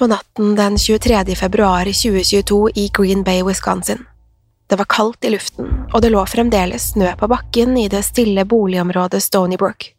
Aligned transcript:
På 0.00 0.06
natten 0.06 0.54
den 0.56 0.78
23. 0.78 1.36
februar 1.36 1.84
2022 1.84 2.70
i 2.74 2.90
Green 2.92 3.22
Bay, 3.22 3.42
Wisconsin. 3.42 4.06
Det 4.66 4.76
var 4.76 4.84
kaldt 4.84 5.24
i 5.24 5.30
luften, 5.30 5.66
og 5.92 6.00
det 6.02 6.08
lå 6.14 6.22
fremdeles 6.26 6.86
snø 6.94 7.10
på 7.20 7.28
bakken 7.28 7.76
i 7.76 7.84
det 7.92 8.00
stille 8.06 8.46
boligområdet 8.48 9.20
Stony 9.22 9.58
Brook. 9.60 9.90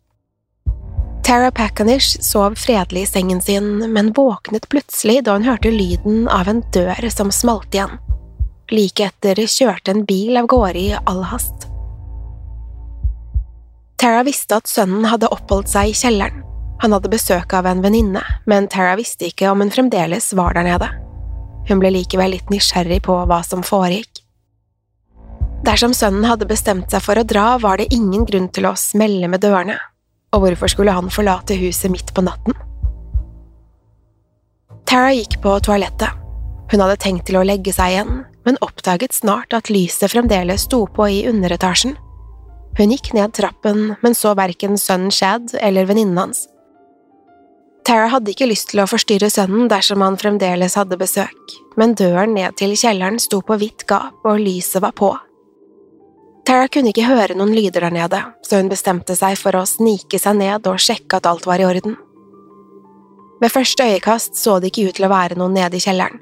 Tara 1.23 1.51
Packanish 1.51 2.17
sov 2.21 2.57
fredelig 2.57 3.03
i 3.03 3.11
sengen 3.11 3.41
sin, 3.41 3.93
men 3.93 4.09
våknet 4.17 4.65
plutselig 4.73 5.21
da 5.27 5.37
hun 5.37 5.45
hørte 5.45 5.69
lyden 5.69 6.25
av 6.27 6.49
en 6.49 6.65
dør 6.73 7.09
som 7.13 7.29
smalt 7.29 7.69
igjen. 7.77 7.93
Like 8.73 9.05
etter 9.05 9.45
kjørte 9.45 9.93
en 9.93 10.05
bil 10.09 10.41
av 10.41 10.49
gårde 10.49 10.81
i 10.81 10.95
all 11.05 11.27
hast. 11.29 11.69
Tara 14.01 14.25
visste 14.25 14.57
at 14.57 14.71
sønnen 14.71 15.05
hadde 15.13 15.29
oppholdt 15.29 15.69
seg 15.69 15.93
i 15.93 15.99
kjelleren. 16.05 16.41
Han 16.81 16.95
hadde 16.95 17.11
besøk 17.13 17.53
av 17.53 17.67
en 17.69 17.83
venninne, 17.83 18.23
men 18.49 18.67
Tara 18.71 18.95
visste 18.97 19.27
ikke 19.27 19.51
om 19.51 19.61
hun 19.61 19.73
fremdeles 19.73 20.31
var 20.37 20.57
der 20.57 20.65
nede. 20.65 20.89
Hun 21.69 21.81
ble 21.81 21.91
likevel 21.93 22.33
litt 22.33 22.49
nysgjerrig 22.49 23.03
på 23.05 23.19
hva 23.29 23.41
som 23.45 23.61
foregikk. 23.65 24.23
Dersom 25.61 25.93
sønnen 25.93 26.25
hadde 26.25 26.49
bestemt 26.49 26.89
seg 26.89 27.03
for 27.05 27.21
å 27.21 27.27
dra, 27.27 27.59
var 27.61 27.77
det 27.77 27.91
ingen 27.93 28.25
grunn 28.25 28.49
til 28.49 28.65
å 28.65 28.73
smelle 28.79 29.29
med 29.29 29.43
dørene, 29.45 29.77
og 30.33 30.41
hvorfor 30.41 30.73
skulle 30.73 30.95
han 30.95 31.11
forlate 31.13 31.57
huset 31.59 31.93
midt 31.93 32.15
på 32.17 32.25
natten? 32.25 32.57
Tara 34.89 35.13
gikk 35.13 35.37
på 35.43 35.53
toalettet. 35.63 36.17
Hun 36.71 36.81
hadde 36.81 36.97
tenkt 37.03 37.27
til 37.29 37.37
å 37.37 37.45
legge 37.45 37.75
seg 37.75 37.93
igjen, 37.93 38.23
men 38.47 38.57
oppdaget 38.65 39.13
snart 39.13 39.53
at 39.53 39.69
lyset 39.69 40.09
fremdeles 40.15 40.65
sto 40.65 40.87
på 40.89 41.05
i 41.13 41.21
underetasjen. 41.29 41.93
Hun 42.79 42.93
gikk 42.95 43.11
ned 43.13 43.35
trappen, 43.37 43.91
men 44.01 44.17
så 44.17 44.33
verken 44.39 44.79
sønnen 44.81 45.13
Shad 45.13 45.53
eller 45.61 45.85
venninnen 45.85 46.17
hans. 46.17 46.47
Tara 47.87 48.11
hadde 48.13 48.31
ikke 48.33 48.49
lyst 48.49 48.69
til 48.71 48.83
å 48.83 48.87
forstyrre 48.89 49.31
sønnen 49.33 49.69
dersom 49.71 50.03
han 50.05 50.19
fremdeles 50.21 50.77
hadde 50.77 50.99
besøk, 51.01 51.55
men 51.79 51.95
døren 51.97 52.35
ned 52.37 52.55
til 52.59 52.75
kjelleren 52.77 53.17
sto 53.19 53.41
på 53.45 53.57
vidt 53.61 53.87
gap, 53.89 54.21
og 54.27 54.41
lyset 54.41 54.83
var 54.83 54.93
på. 54.97 55.09
Tara 56.45 56.69
kunne 56.71 56.93
ikke 56.93 57.09
høre 57.09 57.37
noen 57.37 57.53
lyder 57.53 57.85
der 57.87 57.93
nede, 57.95 58.21
så 58.45 58.61
hun 58.61 58.69
bestemte 58.69 59.15
seg 59.17 59.37
for 59.39 59.57
å 59.57 59.65
snike 59.69 60.19
seg 60.21 60.37
ned 60.39 60.69
og 60.69 60.81
sjekke 60.81 61.19
at 61.19 61.29
alt 61.29 61.49
var 61.49 61.61
i 61.61 61.67
orden. 61.67 61.97
Ved 63.41 63.53
første 63.53 63.85
øyekast 63.89 64.37
så 64.37 64.59
det 64.61 64.69
ikke 64.69 64.89
ut 64.89 64.99
til 64.99 65.07
å 65.07 65.13
være 65.13 65.37
noen 65.39 65.57
nede 65.57 65.79
i 65.79 65.81
kjelleren. 65.81 66.21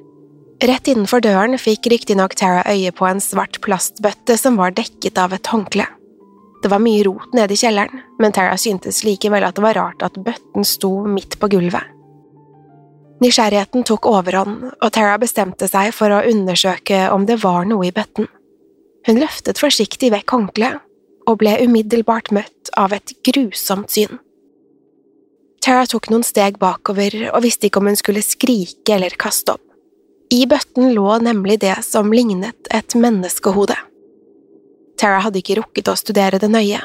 Rett 0.64 0.90
innenfor 0.92 1.24
døren 1.24 1.56
fikk 1.60 1.88
riktignok 1.92 2.36
Tara 2.40 2.66
øye 2.68 2.92
på 2.96 3.08
en 3.08 3.22
svart 3.24 3.62
plastbøtte 3.64 4.36
som 4.40 4.60
var 4.60 4.76
dekket 4.76 5.20
av 5.20 5.36
et 5.36 5.48
håndkle. 5.48 5.86
Det 6.60 6.72
var 6.72 6.82
mye 6.84 7.04
rot 7.08 7.34
nede 7.34 7.56
i 7.56 7.60
kjelleren, 7.60 8.02
men 8.20 8.36
Tara 8.36 8.58
syntes 8.60 9.04
likevel 9.08 9.46
at 9.48 9.56
det 9.56 9.64
var 9.64 9.78
rart 9.80 10.04
at 10.04 10.20
bøtten 10.20 10.68
sto 10.68 10.92
midt 11.08 11.40
på 11.40 11.48
gulvet. 11.52 11.96
Nysgjerrigheten 13.24 13.84
tok 13.88 14.08
overhånd, 14.08 14.70
og 14.80 14.92
Tara 14.96 15.18
bestemte 15.20 15.68
seg 15.72 15.92
for 15.96 16.12
å 16.12 16.24
undersøke 16.28 17.08
om 17.12 17.26
det 17.28 17.42
var 17.44 17.68
noe 17.68 17.88
i 17.88 17.96
bøtten. 17.96 18.28
Hun 19.08 19.20
løftet 19.20 19.60
forsiktig 19.60 20.12
vekk 20.14 20.36
håndkleet, 20.36 20.84
og 21.28 21.40
ble 21.44 21.60
umiddelbart 21.62 22.32
møtt 22.34 22.72
av 22.80 22.96
et 22.96 23.14
grusomt 23.28 23.92
syn. 23.94 24.20
Tara 25.62 25.86
tok 25.86 26.08
noen 26.10 26.24
steg 26.24 26.58
bakover 26.60 27.16
og 27.30 27.44
visste 27.44 27.68
ikke 27.68 27.82
om 27.82 27.90
hun 27.92 28.00
skulle 28.00 28.24
skrike 28.26 28.96
eller 28.96 29.16
kaste 29.20 29.58
opp. 29.58 29.66
I 30.34 30.46
bøtten 30.50 30.94
lå 30.94 31.18
nemlig 31.26 31.60
det 31.64 31.76
som 31.86 32.12
lignet 32.14 32.70
et 32.74 32.96
menneskehode. 32.96 33.76
Tara 35.00 35.22
hadde 35.24 35.40
ikke 35.40 35.60
rukket 35.62 35.88
å 35.92 35.98
studere 36.00 36.42
det 36.42 36.50
nøye, 36.52 36.80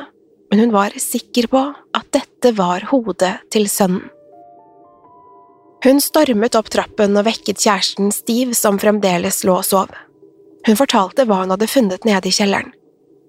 men 0.50 0.62
hun 0.62 0.74
var 0.74 0.94
sikker 1.02 1.48
på 1.50 1.62
at 1.74 2.10
dette 2.14 2.52
var 2.54 2.86
hodet 2.92 3.36
til 3.50 3.66
sønnen. 3.70 4.06
Hun 5.84 5.98
stormet 6.00 6.54
opp 6.56 6.70
trappen 6.72 7.12
og 7.20 7.26
vekket 7.26 7.60
kjæresten 7.60 8.08
Steve, 8.14 8.54
som 8.56 8.78
fremdeles 8.80 9.42
lå 9.44 9.58
og 9.58 9.66
sov. 9.68 9.90
Hun 10.64 10.78
fortalte 10.80 11.26
hva 11.28 11.42
hun 11.42 11.52
hadde 11.52 11.68
funnet 11.68 12.06
nede 12.08 12.30
i 12.30 12.32
kjelleren. 12.32 12.70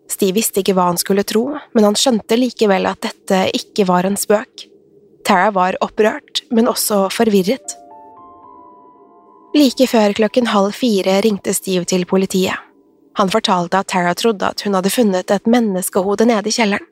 Steve 0.08 0.38
visste 0.38 0.62
ikke 0.62 0.76
hva 0.78 0.86
han 0.88 1.00
skulle 1.02 1.26
tro, 1.28 1.50
men 1.76 1.88
han 1.88 1.98
skjønte 2.00 2.38
likevel 2.40 2.88
at 2.88 3.02
dette 3.04 3.42
ikke 3.58 3.88
var 3.90 4.08
en 4.08 4.16
spøk. 4.16 4.70
Tara 5.28 5.50
var 5.52 5.76
opprørt, 5.84 6.46
men 6.54 6.70
også 6.72 7.10
forvirret. 7.12 7.76
Like 9.58 9.90
før 9.92 10.16
klokken 10.16 10.48
halv 10.52 10.78
fire 10.78 11.18
ringte 11.26 11.56
Steve 11.58 11.84
til 11.90 12.08
politiet. 12.08 12.65
Han 13.16 13.32
fortalte 13.32 13.80
at 13.80 13.88
Tara 13.92 14.14
trodde 14.18 14.48
at 14.48 14.66
hun 14.66 14.76
hadde 14.76 14.92
funnet 14.92 15.32
et 15.32 15.48
menneskehode 15.48 16.28
nede 16.28 16.52
i 16.52 16.56
kjelleren. 16.56 16.84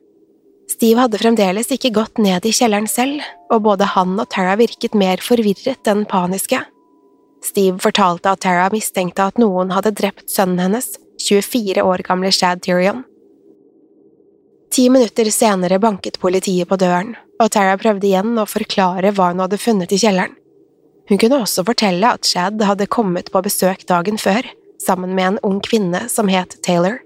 Steve 0.70 1.02
hadde 1.02 1.20
fremdeles 1.20 1.68
ikke 1.74 1.92
gått 1.92 2.20
ned 2.22 2.46
i 2.48 2.52
kjelleren 2.54 2.88
selv, 2.88 3.20
og 3.52 3.66
både 3.66 3.90
han 3.92 4.14
og 4.16 4.30
Tara 4.32 4.54
virket 4.56 4.96
mer 4.96 5.20
forvirret 5.22 5.90
enn 5.90 6.06
paniske. 6.08 6.62
Steve 7.44 7.76
fortalte 7.84 8.32
at 8.32 8.40
Tara 8.40 8.70
mistenkte 8.72 9.26
at 9.28 9.40
noen 9.40 9.74
hadde 9.76 9.92
drept 9.92 10.30
sønnen 10.32 10.62
hennes, 10.62 10.94
24 11.20 11.84
år 11.84 12.02
gamle 12.06 12.32
Shad 12.32 12.64
Tyrion. 12.64 13.04
Ti 14.74 14.88
minutter 14.90 15.28
senere 15.30 15.78
banket 15.78 16.16
politiet 16.18 16.66
på 16.66 16.80
døren, 16.80 17.12
og 17.38 17.52
Tara 17.52 17.76
prøvde 17.78 18.08
igjen 18.08 18.32
å 18.40 18.48
forklare 18.48 19.12
hva 19.14 19.30
hun 19.30 19.44
hadde 19.44 19.60
funnet 19.60 19.92
i 19.92 20.00
kjelleren. 20.00 20.34
Hun 21.04 21.20
kunne 21.20 21.42
også 21.44 21.66
fortelle 21.68 22.14
at 22.16 22.24
Shad 22.24 22.62
hadde 22.64 22.88
kommet 22.88 23.28
på 23.30 23.44
besøk 23.44 23.84
dagen 23.86 24.16
før, 24.18 24.48
sammen 24.82 25.14
med 25.14 25.26
en 25.26 25.38
ung 25.46 25.60
kvinne 25.64 26.06
som 26.12 26.30
het 26.32 26.56
Taylor. 26.62 27.00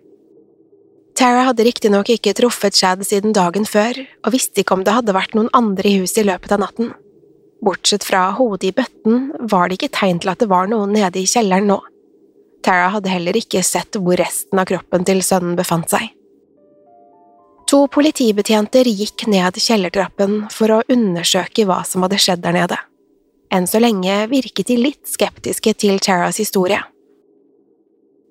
Tara 1.19 1.49
hadde 1.49 1.65
riktignok 1.67 2.13
ikke 2.15 2.35
truffet 2.39 2.77
Chad 2.79 3.03
siden 3.07 3.35
dagen 3.35 3.67
før, 3.67 3.97
og 4.23 4.35
visste 4.37 4.63
ikke 4.63 4.77
om 4.77 4.85
det 4.87 4.95
hadde 4.95 5.17
vært 5.17 5.35
noen 5.35 5.51
andre 5.57 5.91
i 5.91 5.99
huset 5.99 6.23
i 6.23 6.29
løpet 6.29 6.55
av 6.55 6.63
natten. 6.63 6.93
Bortsett 7.65 8.05
fra 8.07 8.29
hodet 8.39 8.69
i 8.69 8.75
bøtten 8.77 9.33
var 9.51 9.67
det 9.67 9.81
ikke 9.81 9.97
tegn 9.99 10.21
til 10.23 10.31
at 10.31 10.39
det 10.39 10.51
var 10.53 10.71
noen 10.71 10.93
nede 10.95 11.19
i 11.19 11.27
kjelleren 11.27 11.67
nå. 11.73 11.81
Tara 12.63 12.93
hadde 12.95 13.11
heller 13.11 13.39
ikke 13.39 13.65
sett 13.67 13.99
hvor 13.99 14.19
resten 14.19 14.63
av 14.63 14.69
kroppen 14.71 15.07
til 15.09 15.25
sønnen 15.27 15.59
befant 15.59 15.91
seg. 15.91 16.07
To 17.69 17.83
politibetjenter 17.93 18.89
gikk 18.89 19.27
ned 19.29 19.59
kjellertrappen 19.61 20.45
for 20.55 20.73
å 20.73 20.85
undersøke 20.89 21.67
hva 21.69 21.83
som 21.85 22.07
hadde 22.07 22.21
skjedd 22.23 22.45
der 22.47 22.57
nede. 22.57 22.79
Enn 23.53 23.67
så 23.69 23.81
lenge 23.83 24.15
virket 24.31 24.71
de 24.71 24.79
litt 24.79 25.03
skeptiske 25.09 25.75
til 25.83 25.99
Taras 26.05 26.39
historie. 26.41 26.81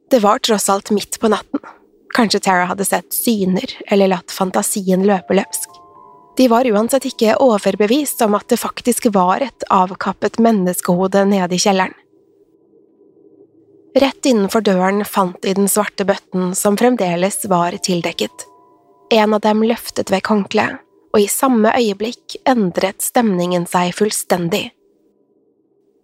Det 0.09 0.19
var 0.23 0.39
tross 0.39 0.69
alt 0.69 0.91
midt 0.91 1.19
på 1.19 1.27
natten. 1.27 1.59
Kanskje 2.15 2.39
Tara 2.39 2.65
hadde 2.65 2.85
sett 2.85 3.13
syner 3.13 3.73
eller 3.87 4.07
latt 4.07 4.31
fantasien 4.31 5.03
løpe 5.05 5.35
løpsk. 5.35 5.69
De 6.37 6.47
var 6.47 6.67
uansett 6.69 7.05
ikke 7.09 7.35
overbevist 7.41 8.21
om 8.21 8.37
at 8.37 8.47
det 8.49 8.59
faktisk 8.61 9.09
var 9.13 9.41
et 9.41 9.65
avkappet 9.73 10.37
menneskehode 10.39 11.25
nede 11.25 11.57
i 11.57 11.59
kjelleren. 11.61 11.95
Rett 13.97 14.29
innenfor 14.29 14.61
døren 14.61 15.01
fant 15.05 15.39
de 15.41 15.55
den 15.57 15.69
svarte 15.71 16.05
bøtten 16.05 16.51
som 16.55 16.77
fremdeles 16.77 17.41
var 17.49 17.73
tildekket. 17.81 18.45
En 19.09 19.33
av 19.33 19.41
dem 19.41 19.63
løftet 19.65 20.11
vekk 20.13 20.29
håndkleet, 20.29 20.83
og 21.15 21.23
i 21.23 21.29
samme 21.31 21.71
øyeblikk 21.73 22.35
endret 22.45 23.01
stemningen 23.01 23.65
seg 23.65 23.95
fullstendig. 23.97 24.67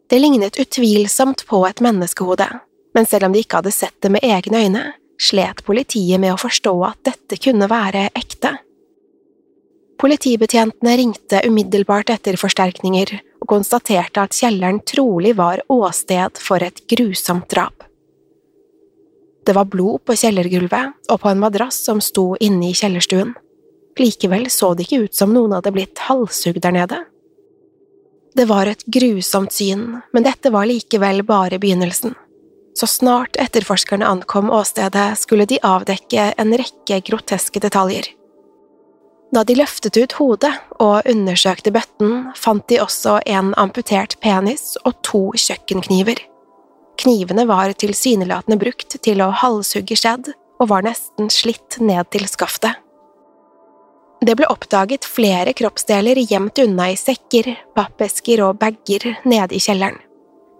Det 0.09 0.19
lignet 0.19 0.57
utvilsomt 0.57 1.45
på 1.45 1.61
et 1.67 1.83
menneskehode, 1.85 2.47
men 2.93 3.07
selv 3.09 3.27
om 3.27 3.33
de 3.33 3.41
ikke 3.43 3.61
hadde 3.61 3.73
sett 3.73 3.95
det 4.03 4.11
med 4.13 4.25
egne 4.25 4.65
øyne, 4.65 4.83
slet 5.21 5.63
politiet 5.65 6.21
med 6.21 6.33
å 6.33 6.41
forstå 6.41 6.73
at 6.87 6.99
dette 7.09 7.39
kunne 7.41 7.69
være 7.71 8.09
ekte. 8.17 8.55
Politibetjentene 10.03 10.97
ringte 10.99 11.39
umiddelbart 11.47 12.09
etter 12.11 12.35
forsterkninger 12.39 13.13
og 13.39 13.47
konstaterte 13.47 14.25
at 14.25 14.35
kjelleren 14.35 14.81
trolig 14.83 15.35
var 15.37 15.61
åsted 15.71 16.41
for 16.41 16.65
et 16.65 16.81
grusomt 16.91 17.47
drap. 17.53 17.85
Det 19.43 19.55
var 19.55 19.67
blod 19.67 20.03
på 20.07 20.15
kjellergulvet 20.19 21.11
og 21.11 21.21
på 21.23 21.29
en 21.31 21.39
madrass 21.39 21.81
som 21.85 22.01
sto 22.03 22.33
inne 22.39 22.69
i 22.69 22.75
kjellerstuen. 22.77 23.33
Likevel 23.99 24.47
så 24.51 24.73
det 24.73 24.87
ikke 24.87 25.07
ut 25.07 25.15
som 25.15 25.33
noen 25.35 25.53
hadde 25.55 25.73
blitt 25.75 26.05
halshugd 26.07 26.63
der 26.63 26.75
nede. 26.75 26.99
Det 28.33 28.47
var 28.49 28.65
et 28.65 28.81
grusomt 28.89 29.53
syn, 29.53 30.01
men 30.11 30.25
dette 30.25 30.49
var 30.49 30.65
likevel 30.65 31.21
bare 31.27 31.59
begynnelsen. 31.61 32.15
Så 32.73 32.87
snart 32.89 33.37
etterforskerne 33.37 34.05
ankom 34.05 34.49
åstedet, 34.49 35.19
skulle 35.19 35.45
de 35.45 35.59
avdekke 35.61 36.31
en 36.37 36.57
rekke 36.57 36.99
groteske 37.05 37.61
detaljer. 37.61 38.09
Da 39.33 39.41
de 39.43 39.55
løftet 39.57 39.97
ut 39.97 40.13
hodet 40.19 40.51
og 40.81 41.07
undersøkte 41.09 41.73
bøtten, 41.73 42.29
fant 42.37 42.67
de 42.69 42.77
også 42.81 43.17
en 43.25 43.53
amputert 43.57 44.17
penis 44.21 44.75
og 44.85 44.99
to 45.05 45.23
kjøkkenkniver. 45.33 46.21
Knivene 47.01 47.47
var 47.49 47.73
tilsynelatende 47.73 48.59
brukt 48.61 48.99
til 49.01 49.23
å 49.25 49.31
halshugge 49.33 49.97
skjedd 49.97 50.29
og 50.61 50.69
var 50.69 50.85
nesten 50.85 51.31
slitt 51.33 51.79
ned 51.81 52.11
til 52.13 52.27
skaftet. 52.29 52.77
Det 54.23 54.37
ble 54.39 54.47
oppdaget 54.47 55.03
flere 55.09 55.51
kroppsdeler 55.57 56.21
gjemt 56.21 56.61
unna 56.63 56.91
i 56.93 56.99
sekker, 56.99 57.49
pappesker 57.75 58.45
og 58.45 58.61
bager 58.61 59.17
nede 59.27 59.57
i 59.57 59.59
kjelleren. 59.59 59.97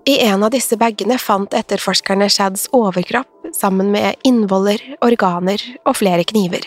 I 0.06 0.18
en 0.20 0.44
av 0.44 0.52
disse 0.52 0.76
bagene 0.76 1.16
fant 1.22 1.54
etterforskerne 1.56 2.28
Shads 2.32 2.68
overkropp 2.76 3.54
sammen 3.56 3.92
med 3.94 4.20
innvoller, 4.28 4.82
organer 5.06 5.62
og 5.88 5.96
flere 6.02 6.26
kniver. 6.28 6.66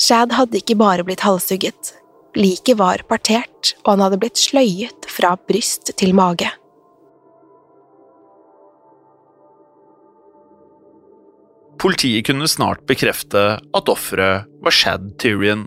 Shad 0.00 0.34
hadde 0.34 0.58
ikke 0.58 0.74
bare 0.80 1.04
blitt 1.06 1.22
halshugget, 1.22 1.92
liket 2.34 2.80
var 2.80 3.04
partert, 3.06 3.76
og 3.84 3.94
han 3.94 4.02
hadde 4.02 4.18
blitt 4.24 4.42
sløyet 4.42 5.06
fra 5.06 5.36
bryst 5.38 5.94
til 6.00 6.16
mage. 6.18 6.50
Politiet 11.78 12.26
kunne 12.26 12.48
snart 12.48 12.82
bekrefte 12.88 13.40
at 13.60 13.90
offeret 13.92 14.48
var 14.64 14.74
Shad 14.74 15.12
Tyrion. 15.20 15.66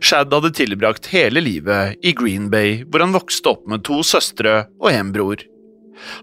Shad 0.00 0.32
hadde 0.34 0.52
tilbrakt 0.56 1.10
hele 1.12 1.42
livet 1.44 2.00
i 2.04 2.14
Green 2.16 2.48
Bay, 2.52 2.80
hvor 2.86 3.04
han 3.04 3.14
vokste 3.16 3.54
opp 3.54 3.68
med 3.70 3.84
to 3.86 4.00
søstre 4.06 4.64
og 4.80 4.90
en 4.92 5.12
bror. 5.14 5.44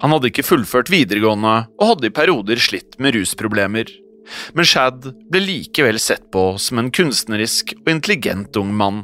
Han 0.02 0.14
hadde 0.16 0.32
ikke 0.32 0.46
fullført 0.48 0.92
videregående 0.92 1.56
og 1.78 1.94
hadde 1.94 2.10
i 2.10 2.18
perioder 2.18 2.62
slitt 2.62 2.98
med 3.02 3.16
rusproblemer 3.18 3.92
men 4.54 4.66
Shad 4.66 5.08
ble 5.32 5.42
likevel 5.44 6.00
sett 6.00 6.30
på 6.32 6.50
som 6.62 6.82
en 6.82 6.92
kunstnerisk 6.92 7.74
og 7.80 7.92
intelligent 7.92 8.58
ung 8.60 8.74
mann. 8.76 9.04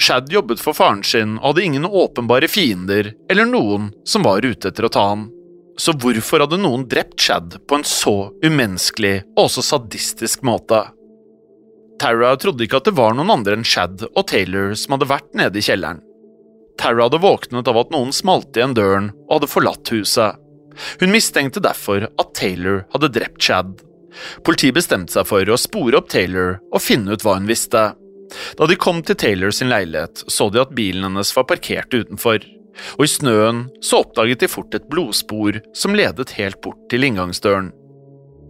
Shad 0.00 0.30
jobbet 0.32 0.62
for 0.62 0.76
faren 0.76 1.04
sin 1.06 1.36
og 1.38 1.52
hadde 1.52 1.66
ingen 1.68 1.86
åpenbare 1.86 2.50
fiender 2.50 3.12
eller 3.30 3.48
noen 3.48 3.92
som 4.06 4.26
var 4.26 4.44
ute 4.44 4.70
etter 4.70 4.88
å 4.88 4.92
ta 4.92 5.06
han. 5.12 5.28
Så 5.78 5.94
hvorfor 5.98 6.44
hadde 6.44 6.60
noen 6.62 6.86
drept 6.90 7.18
Shad 7.20 7.58
på 7.66 7.78
en 7.78 7.86
så 7.86 8.30
umenneskelig 8.44 9.16
og 9.34 9.46
også 9.46 9.64
sadistisk 9.72 10.44
måte? 10.46 10.84
Tara 12.04 12.34
trodde 12.36 12.66
ikke 12.66 12.82
at 12.82 12.88
det 12.90 12.98
var 12.98 13.14
noen 13.16 13.32
andre 13.32 13.54
enn 13.56 13.64
Shad 13.64 14.02
og 14.10 14.26
Taylor 14.28 14.74
som 14.76 14.92
hadde 14.92 15.08
vært 15.08 15.30
nede 15.38 15.56
i 15.56 15.64
kjelleren. 15.64 16.02
Tara 16.76 17.06
hadde 17.06 17.20
våknet 17.22 17.68
av 17.70 17.78
at 17.80 17.94
noen 17.94 18.10
smalt 18.12 18.58
igjen 18.58 18.74
døren 18.76 19.06
og 19.24 19.38
hadde 19.38 19.48
forlatt 19.48 19.92
huset. 19.94 20.36
Hun 21.00 21.14
mistenkte 21.14 21.62
derfor 21.64 22.04
at 22.10 22.34
Taylor 22.36 22.82
hadde 22.92 23.08
drept 23.14 23.40
Shad. 23.40 23.78
Politiet 24.44 24.76
bestemte 24.76 25.16
seg 25.16 25.24
for 25.30 25.48
å 25.48 25.56
spore 25.56 25.96
opp 25.96 26.10
Taylor 26.12 26.58
og 26.74 26.84
finne 26.84 27.16
ut 27.16 27.24
hva 27.24 27.38
hun 27.38 27.48
visste. 27.48 27.86
Da 28.58 28.68
de 28.68 28.76
kom 28.76 29.00
til 29.00 29.16
Taylor 29.24 29.54
sin 29.54 29.72
leilighet, 29.72 30.26
så 30.28 30.50
de 30.52 30.60
at 30.60 30.76
bilen 30.76 31.06
hennes 31.08 31.32
var 31.38 31.48
parkert 31.48 31.94
utenfor, 31.94 32.44
og 32.98 33.06
i 33.06 33.10
snøen 33.14 33.64
så 33.80 34.02
oppdaget 34.04 34.44
de 34.44 34.50
fort 34.52 34.76
et 34.76 34.90
blodspor 34.92 35.62
som 35.72 35.96
ledet 35.96 36.36
helt 36.36 36.60
bort 36.60 36.84
til 36.92 37.08
inngangsdøren. 37.08 37.72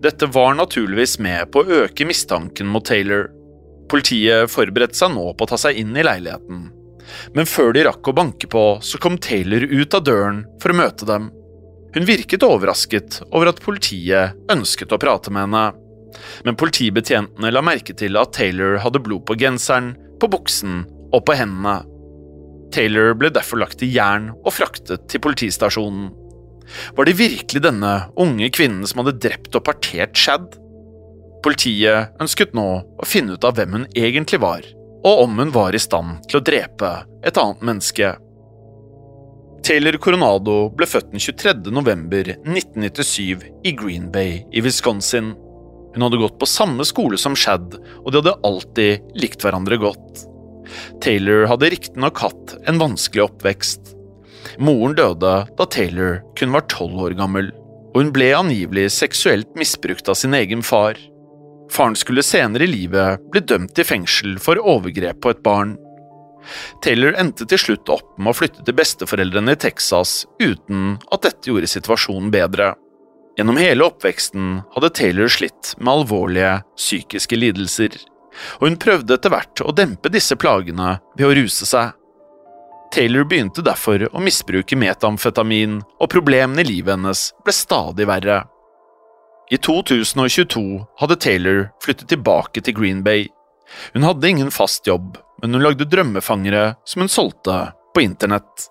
Dette 0.02 0.26
var 0.34 0.58
naturligvis 0.58 1.20
med 1.22 1.54
på 1.54 1.62
å 1.62 1.82
øke 1.84 2.08
mistanken 2.08 2.66
mot 2.66 2.84
Taylor. 2.84 3.30
Politiet 3.90 4.50
forberedte 4.50 4.96
seg 4.98 5.12
nå 5.14 5.26
på 5.34 5.46
å 5.46 5.50
ta 5.50 5.58
seg 5.60 5.78
inn 5.80 5.92
i 5.96 6.04
leiligheten, 6.06 6.64
men 7.36 7.48
før 7.48 7.74
de 7.76 7.84
rakk 7.86 8.08
å 8.08 8.16
banke 8.16 8.48
på, 8.50 8.64
så 8.82 9.00
kom 9.02 9.18
Taylor 9.20 9.64
ut 9.68 9.96
av 9.96 10.04
døren 10.06 10.44
for 10.62 10.72
å 10.72 10.78
møte 10.78 11.08
dem. 11.08 11.30
Hun 11.94 12.08
virket 12.08 12.42
overrasket 12.46 13.20
over 13.30 13.52
at 13.52 13.62
politiet 13.62 14.34
ønsket 14.50 14.94
å 14.94 15.00
prate 15.00 15.32
med 15.34 15.46
henne, 15.46 15.64
men 16.46 16.58
politibetjentene 16.58 17.52
la 17.52 17.62
merke 17.64 17.94
til 17.98 18.18
at 18.18 18.34
Taylor 18.36 18.80
hadde 18.82 19.02
blod 19.02 19.26
på 19.28 19.36
genseren, 19.38 19.92
på 20.20 20.30
buksen 20.30 20.84
og 21.12 21.24
på 21.26 21.36
hendene. 21.38 21.82
Taylor 22.74 23.14
ble 23.18 23.30
derfor 23.34 23.60
lagt 23.62 23.82
i 23.86 23.90
jern 23.94 24.32
og 24.40 24.54
fraktet 24.56 25.06
til 25.10 25.22
politistasjonen. 25.22 26.10
Var 26.96 27.06
det 27.06 27.18
virkelig 27.18 27.62
denne 27.62 27.94
unge 28.18 28.48
kvinnen 28.54 28.86
som 28.88 29.02
hadde 29.02 29.20
drept 29.22 29.54
og 29.54 29.66
partert 29.66 30.16
Shad? 30.18 30.56
Politiet 31.44 32.16
ønsket 32.24 32.54
nå 32.56 32.68
å 32.80 33.06
finne 33.06 33.36
ut 33.36 33.44
av 33.44 33.58
hvem 33.58 33.74
hun 33.76 33.86
egentlig 33.92 34.40
var, 34.40 34.64
og 35.04 35.26
om 35.26 35.42
hun 35.42 35.52
var 35.52 35.76
i 35.76 35.82
stand 35.82 36.22
til 36.24 36.40
å 36.40 36.44
drepe 36.44 36.92
et 37.20 37.36
annet 37.40 37.60
menneske. 37.68 38.14
Taylor 39.64 39.98
Coronado 40.00 40.70
ble 40.76 40.88
født 40.88 41.12
den 41.12 41.20
23. 41.20 41.68
november 41.72 42.32
1997 42.32 43.44
i 43.64 43.74
Green 43.76 44.10
Bay 44.12 44.42
i 44.52 44.64
Wisconsin. 44.64 45.34
Hun 45.94 46.04
hadde 46.04 46.20
gått 46.20 46.40
på 46.40 46.48
samme 46.48 46.84
skole 46.88 47.20
som 47.20 47.36
Shad, 47.36 47.76
og 47.76 48.08
de 48.08 48.20
hadde 48.22 48.36
alltid 48.44 49.14
likt 49.20 49.44
hverandre 49.44 49.78
godt. 49.84 50.26
Taylor 51.04 51.44
hadde 51.52 51.74
riktignok 51.76 52.24
hatt 52.24 52.58
en 52.68 52.80
vanskelig 52.80 53.28
oppvekst. 53.28 53.94
Moren 54.64 54.96
døde 54.96 55.38
da 55.48 55.68
Taylor 55.68 56.22
kun 56.40 56.56
var 56.56 56.68
tolv 56.72 57.04
år 57.08 57.16
gammel, 57.20 57.52
og 57.92 58.00
hun 58.00 58.12
ble 58.16 58.32
angivelig 58.36 58.90
seksuelt 58.96 59.52
misbrukt 59.60 60.08
av 60.08 60.16
sin 60.20 60.36
egen 60.36 60.64
far. 60.64 60.96
Faren 61.72 61.96
skulle 61.96 62.22
senere 62.22 62.66
i 62.66 62.70
livet 62.70 63.24
bli 63.32 63.40
dømt 63.40 63.74
til 63.76 63.86
fengsel 63.88 64.36
for 64.42 64.60
overgrep 64.60 65.20
på 65.24 65.32
et 65.34 65.42
barn. 65.46 65.76
Taylor 66.84 67.16
endte 67.18 67.46
til 67.48 67.60
slutt 67.60 67.88
opp 67.92 68.18
med 68.18 68.34
å 68.34 68.36
flytte 68.36 68.64
til 68.66 68.76
besteforeldrene 68.76 69.54
i 69.54 69.60
Texas 69.60 70.24
uten 70.42 70.98
at 71.12 71.24
dette 71.24 71.50
gjorde 71.50 71.70
situasjonen 71.72 72.32
bedre. 72.34 72.74
Gjennom 73.38 73.58
hele 73.58 73.88
oppveksten 73.88 74.60
hadde 74.76 74.92
Taylor 74.94 75.32
slitt 75.32 75.72
med 75.80 75.90
alvorlige 75.96 76.58
psykiske 76.76 77.38
lidelser, 77.38 77.96
og 78.60 78.68
hun 78.68 78.78
prøvde 78.80 79.16
etter 79.16 79.32
hvert 79.32 79.62
å 79.64 79.74
dempe 79.74 80.12
disse 80.12 80.36
plagene 80.38 80.98
ved 81.16 81.26
å 81.26 81.34
ruse 81.40 81.66
seg. 81.66 81.94
Taylor 82.94 83.26
begynte 83.26 83.64
derfor 83.66 84.04
å 84.06 84.22
misbruke 84.22 84.78
metamfetamin, 84.78 85.80
og 85.98 86.10
problemene 86.12 86.62
i 86.62 86.68
livet 86.68 86.94
hennes 86.94 87.26
ble 87.42 87.54
stadig 87.56 88.06
verre. 88.06 88.44
I 89.50 89.56
2022 89.56 90.86
hadde 91.00 91.16
Taylor 91.16 91.70
flyttet 91.84 92.08
tilbake 92.08 92.62
til 92.64 92.74
Green 92.74 93.02
Bay. 93.04 93.26
Hun 93.92 94.06
hadde 94.06 94.28
ingen 94.28 94.50
fast 94.50 94.86
jobb, 94.86 95.18
men 95.42 95.54
hun 95.54 95.62
lagde 95.62 95.84
drømmefangere 95.84 96.74
som 96.88 97.04
hun 97.04 97.12
solgte 97.12 97.58
på 97.94 98.04
internett. 98.04 98.70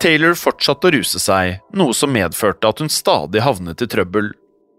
Taylor 0.00 0.36
fortsatte 0.38 0.88
å 0.88 0.92
ruse 0.94 1.20
seg, 1.20 1.58
noe 1.74 1.96
som 1.96 2.12
medførte 2.14 2.70
at 2.70 2.78
hun 2.80 2.92
stadig 2.92 3.42
havnet 3.44 3.82
i 3.82 3.88
trøbbel. 3.90 4.30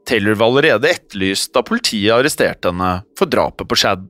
Taylor 0.08 0.40
var 0.40 0.54
allerede 0.54 0.90
etterlyst 0.90 1.52
da 1.54 1.66
politiet 1.68 2.16
arresterte 2.16 2.72
henne 2.72 3.02
for 3.20 3.30
drapet 3.30 3.68
på 3.70 3.78
Shad. 3.78 4.08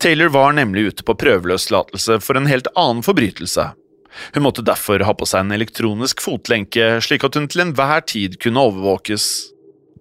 Taylor 0.00 0.30
var 0.32 0.54
nemlig 0.56 0.92
ute 0.92 1.04
på 1.04 1.16
prøveløslatelse 1.18 2.20
for 2.22 2.38
en 2.38 2.48
helt 2.48 2.70
annen 2.76 3.02
forbrytelse. 3.04 3.66
Hun 4.32 4.46
måtte 4.46 4.64
derfor 4.64 5.02
ha 5.04 5.12
på 5.12 5.26
seg 5.28 5.44
en 5.44 5.52
elektronisk 5.58 6.22
fotlenke, 6.24 6.96
slik 7.04 7.26
at 7.26 7.36
hun 7.36 7.50
til 7.50 7.66
enhver 7.66 8.04
tid 8.08 8.38
kunne 8.40 8.62
overvåkes. 8.70 9.55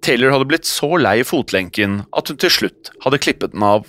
Taylor 0.05 0.35
hadde 0.35 0.47
blitt 0.49 0.69
så 0.69 0.95
lei 1.01 1.19
fotlenken 1.25 2.03
at 2.15 2.29
hun 2.29 2.39
til 2.41 2.53
slutt 2.53 2.91
hadde 3.05 3.21
klippet 3.23 3.55
den 3.55 3.65
av. 3.65 3.87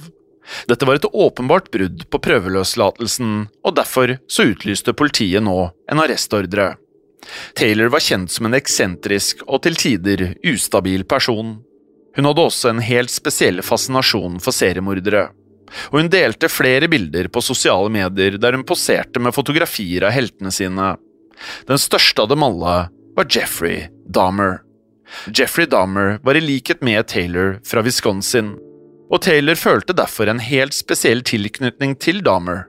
Dette 0.70 0.87
var 0.87 0.99
et 0.99 1.08
åpenbart 1.11 1.68
brudd 1.75 2.04
på 2.08 2.20
prøveløslatelsen, 2.23 3.46
og 3.66 3.76
derfor 3.76 4.16
så 4.30 4.46
utlyste 4.52 4.94
politiet 4.96 5.44
nå 5.44 5.58
en 5.90 6.02
arrestordre. 6.02 6.75
Taylor 7.58 7.90
var 7.92 8.04
kjent 8.06 8.30
som 8.30 8.46
en 8.46 8.56
eksentrisk 8.56 9.42
og 9.46 9.64
til 9.66 9.76
tider 9.76 10.28
ustabil 10.46 11.04
person. 11.08 11.56
Hun 12.16 12.28
hadde 12.30 12.46
også 12.49 12.70
en 12.70 12.85
helt 12.87 13.12
spesiell 13.12 13.61
fascinasjon 13.66 14.38
for 14.40 14.54
seriemordere 14.54 15.26
og 15.90 16.00
hun 16.00 16.11
delte 16.12 16.50
flere 16.52 16.88
bilder 16.90 17.30
på 17.32 17.42
sosiale 17.44 17.90
medier 17.92 18.38
der 18.40 18.56
hun 18.56 18.66
poserte 18.66 19.23
med 19.23 19.35
fotografier 19.37 20.06
av 20.06 20.14
heltene 20.16 20.52
sine. 20.54 20.94
Den 21.68 21.80
største 21.80 22.25
av 22.25 22.30
dem 22.32 22.44
alle 22.46 22.76
var 23.16 23.28
Jeffrey 23.32 23.87
Dahmer. 24.06 24.61
Jeffrey 25.32 25.66
Dahmer 25.66 26.18
var 26.22 26.38
i 26.38 26.42
likhet 26.42 26.82
med 26.82 27.06
Taylor 27.06 27.58
fra 27.66 27.82
Wisconsin, 27.86 28.54
og 29.10 29.22
Taylor 29.22 29.58
følte 29.58 29.94
derfor 29.94 30.30
en 30.30 30.42
helt 30.42 30.75
spesiell 30.75 31.22
tilknytning 31.26 31.94
til 32.02 32.22
Dahmer. 32.26 32.66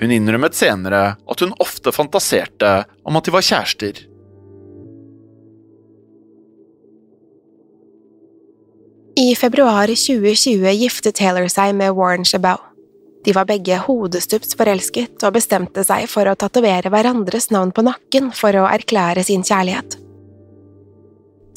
Hun 0.00 0.12
innrømmet 0.14 0.56
senere 0.56 1.02
at 1.28 1.44
hun 1.44 1.52
ofte 1.60 1.92
fantaserte 1.92 2.72
om 3.04 3.18
at 3.18 3.28
de 3.28 3.34
var 3.34 3.44
kjærester. 3.44 4.00
I 9.20 9.34
februar 9.36 9.92
2020 9.92 10.72
giftet 10.80 11.18
Taylor 11.20 11.50
seg 11.52 11.74
med 11.76 11.92
Warren 11.98 12.24
Chabot. 12.24 12.64
De 13.22 13.34
var 13.36 13.46
begge 13.46 13.76
hodestups 13.84 14.56
forelsket 14.58 15.20
og 15.22 15.36
bestemte 15.36 15.84
seg 15.86 16.08
for 16.10 16.26
å 16.26 16.34
tatovere 16.34 16.90
hverandres 16.90 17.52
navn 17.54 17.70
på 17.76 17.84
nakken 17.86 18.32
for 18.34 18.56
å 18.58 18.64
erklære 18.72 19.22
sin 19.28 19.44
kjærlighet. 19.46 20.00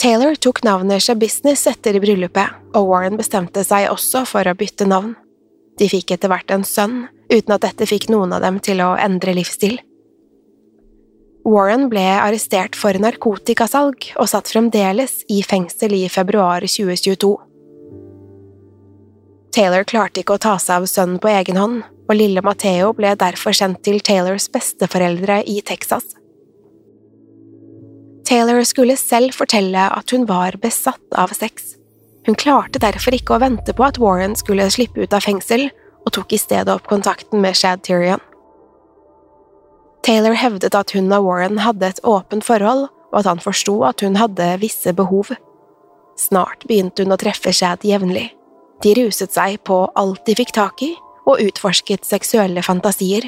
Taylor 0.05 0.35
tok 0.35 0.59
navnet 0.61 1.01
Shabusiness 1.01 1.63
etter 1.65 1.95
bryllupet, 1.97 2.51
og 2.77 2.91
Warren 2.91 3.15
bestemte 3.17 3.63
seg 3.65 3.87
også 3.89 4.19
for 4.29 4.45
å 4.45 4.51
bytte 4.53 4.85
navn. 4.85 5.15
De 5.81 5.87
fikk 5.89 6.11
etter 6.13 6.29
hvert 6.29 6.51
en 6.53 6.61
sønn, 6.61 7.07
uten 7.31 7.53
at 7.55 7.63
dette 7.63 7.87
fikk 7.89 8.05
noen 8.13 8.35
av 8.37 8.43
dem 8.43 8.59
til 8.61 8.83
å 8.85 8.91
endre 9.01 9.33
livsstil. 9.33 9.79
Warren 11.49 11.87
ble 11.89 12.03
arrestert 12.19 12.77
for 12.77 12.93
narkotikasalg 13.01 14.11
og 14.21 14.29
satt 14.29 14.51
fremdeles 14.53 15.23
i 15.33 15.39
fengsel 15.41 15.95
i 15.97 16.03
februar 16.05 16.61
2022. 16.69 17.31
Taylor 19.57 19.87
klarte 19.89 20.21
ikke 20.21 20.37
å 20.37 20.43
ta 20.45 20.53
seg 20.61 20.83
av 20.83 20.85
sønnen 20.91 21.17
på 21.17 21.33
egen 21.33 21.57
hånd, 21.57 21.81
og 21.81 22.13
lille 22.13 22.45
Matheo 22.45 22.93
ble 22.93 23.15
derfor 23.17 23.57
sendt 23.57 23.81
til 23.89 23.97
Taylors 24.05 24.45
besteforeldre 24.53 25.41
i 25.49 25.57
Texas. 25.65 26.05
Taylor 28.25 28.63
skulle 28.65 28.97
selv 28.97 29.35
fortelle 29.37 29.87
at 29.93 30.11
hun 30.11 30.25
var 30.29 30.57
besatt 30.61 31.13
av 31.13 31.33
sex. 31.37 31.75
Hun 32.25 32.37
klarte 32.37 32.81
derfor 32.81 33.13
ikke 33.13 33.35
å 33.35 33.43
vente 33.43 33.73
på 33.77 33.85
at 33.85 33.99
Warren 34.01 34.33
skulle 34.37 34.65
slippe 34.73 35.03
ut 35.03 35.13
av 35.13 35.25
fengsel, 35.27 35.67
og 36.05 36.13
tok 36.17 36.33
i 36.33 36.39
stedet 36.41 36.73
opp 36.73 36.87
kontakten 36.89 37.41
med 37.41 37.57
Shad 37.57 37.83
Tyrion. 37.85 38.21
Taylor 40.05 40.37
hevdet 40.37 40.75
at 40.77 40.93
hun 40.93 41.09
og 41.13 41.25
Warren 41.25 41.61
hadde 41.61 41.89
et 41.93 42.01
åpent 42.05 42.45
forhold, 42.45 42.87
og 43.13 43.21
at 43.21 43.29
han 43.29 43.41
forsto 43.41 43.79
at 43.85 44.01
hun 44.05 44.17
hadde 44.17 44.49
visse 44.61 44.93
behov. 44.93 45.31
Snart 46.17 46.65
begynte 46.69 47.05
hun 47.05 47.13
å 47.13 47.21
treffe 47.21 47.53
Shad 47.53 47.85
jevnlig. 47.85 48.31
De 48.83 48.93
ruset 48.97 49.33
seg 49.33 49.61
på 49.65 49.85
alt 49.97 50.25
de 50.27 50.35
fikk 50.37 50.53
tak 50.57 50.81
i, 50.85 50.91
og 51.25 51.41
utforsket 51.41 52.05
seksuelle 52.05 52.61
fantasier. 52.65 53.25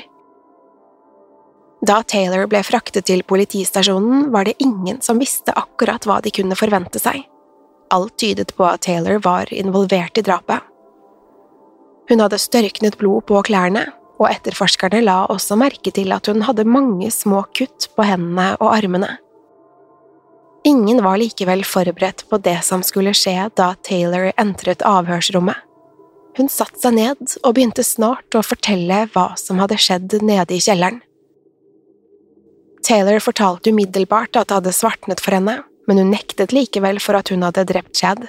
Da 1.86 2.00
Taylor 2.02 2.48
ble 2.50 2.64
fraktet 2.66 3.06
til 3.06 3.22
politistasjonen, 3.28 4.32
var 4.34 4.48
det 4.48 4.58
ingen 4.64 5.02
som 5.06 5.20
visste 5.22 5.54
akkurat 5.54 6.08
hva 6.10 6.18
de 6.26 6.34
kunne 6.34 6.58
forvente 6.58 7.02
seg. 7.02 7.22
Alt 7.94 8.18
tydet 8.18 8.56
på 8.58 8.66
at 8.66 8.82
Taylor 8.88 9.22
var 9.24 9.54
involvert 9.54 10.18
i 10.18 10.26
drapet. 10.26 10.66
Hun 12.10 12.24
hadde 12.24 12.40
størknet 12.42 12.98
blod 12.98 13.28
på 13.30 13.44
klærne, 13.46 13.86
og 14.18 14.32
etterforskerne 14.32 15.04
la 15.04 15.20
også 15.30 15.58
merke 15.60 15.94
til 15.94 16.12
at 16.16 16.26
hun 16.32 16.42
hadde 16.48 16.66
mange 16.66 17.12
små 17.14 17.44
kutt 17.56 17.92
på 17.94 18.08
hendene 18.08 18.56
og 18.58 18.72
armene. 18.74 19.12
Ingen 20.68 21.04
var 21.06 21.20
likevel 21.22 21.62
forberedt 21.64 22.26
på 22.28 22.40
det 22.44 22.58
som 22.66 22.82
skulle 22.84 23.14
skje 23.16 23.52
da 23.56 23.76
Taylor 23.86 24.32
entret 24.42 24.82
avhørsrommet. 24.84 25.62
Hun 26.38 26.50
satte 26.52 26.82
seg 26.82 26.98
ned 26.98 27.38
og 27.44 27.54
begynte 27.56 27.86
snart 27.86 28.36
å 28.36 28.44
fortelle 28.46 29.06
hva 29.14 29.30
som 29.40 29.62
hadde 29.62 29.78
skjedd 29.82 30.18
nede 30.26 30.58
i 30.58 30.62
kjelleren. 30.62 31.00
Taylor 32.86 33.20
fortalte 33.24 33.72
umiddelbart 33.74 34.36
at 34.36 34.50
det 34.50 34.58
hadde 34.60 34.76
svartnet 34.76 35.22
for 35.24 35.38
henne, 35.38 35.62
men 35.88 36.02
hun 36.02 36.12
nektet 36.12 36.54
likevel 36.56 37.00
for 37.04 37.18
at 37.20 37.32
hun 37.34 37.46
hadde 37.48 37.66
drept 37.70 37.96
Chad. 37.98 38.28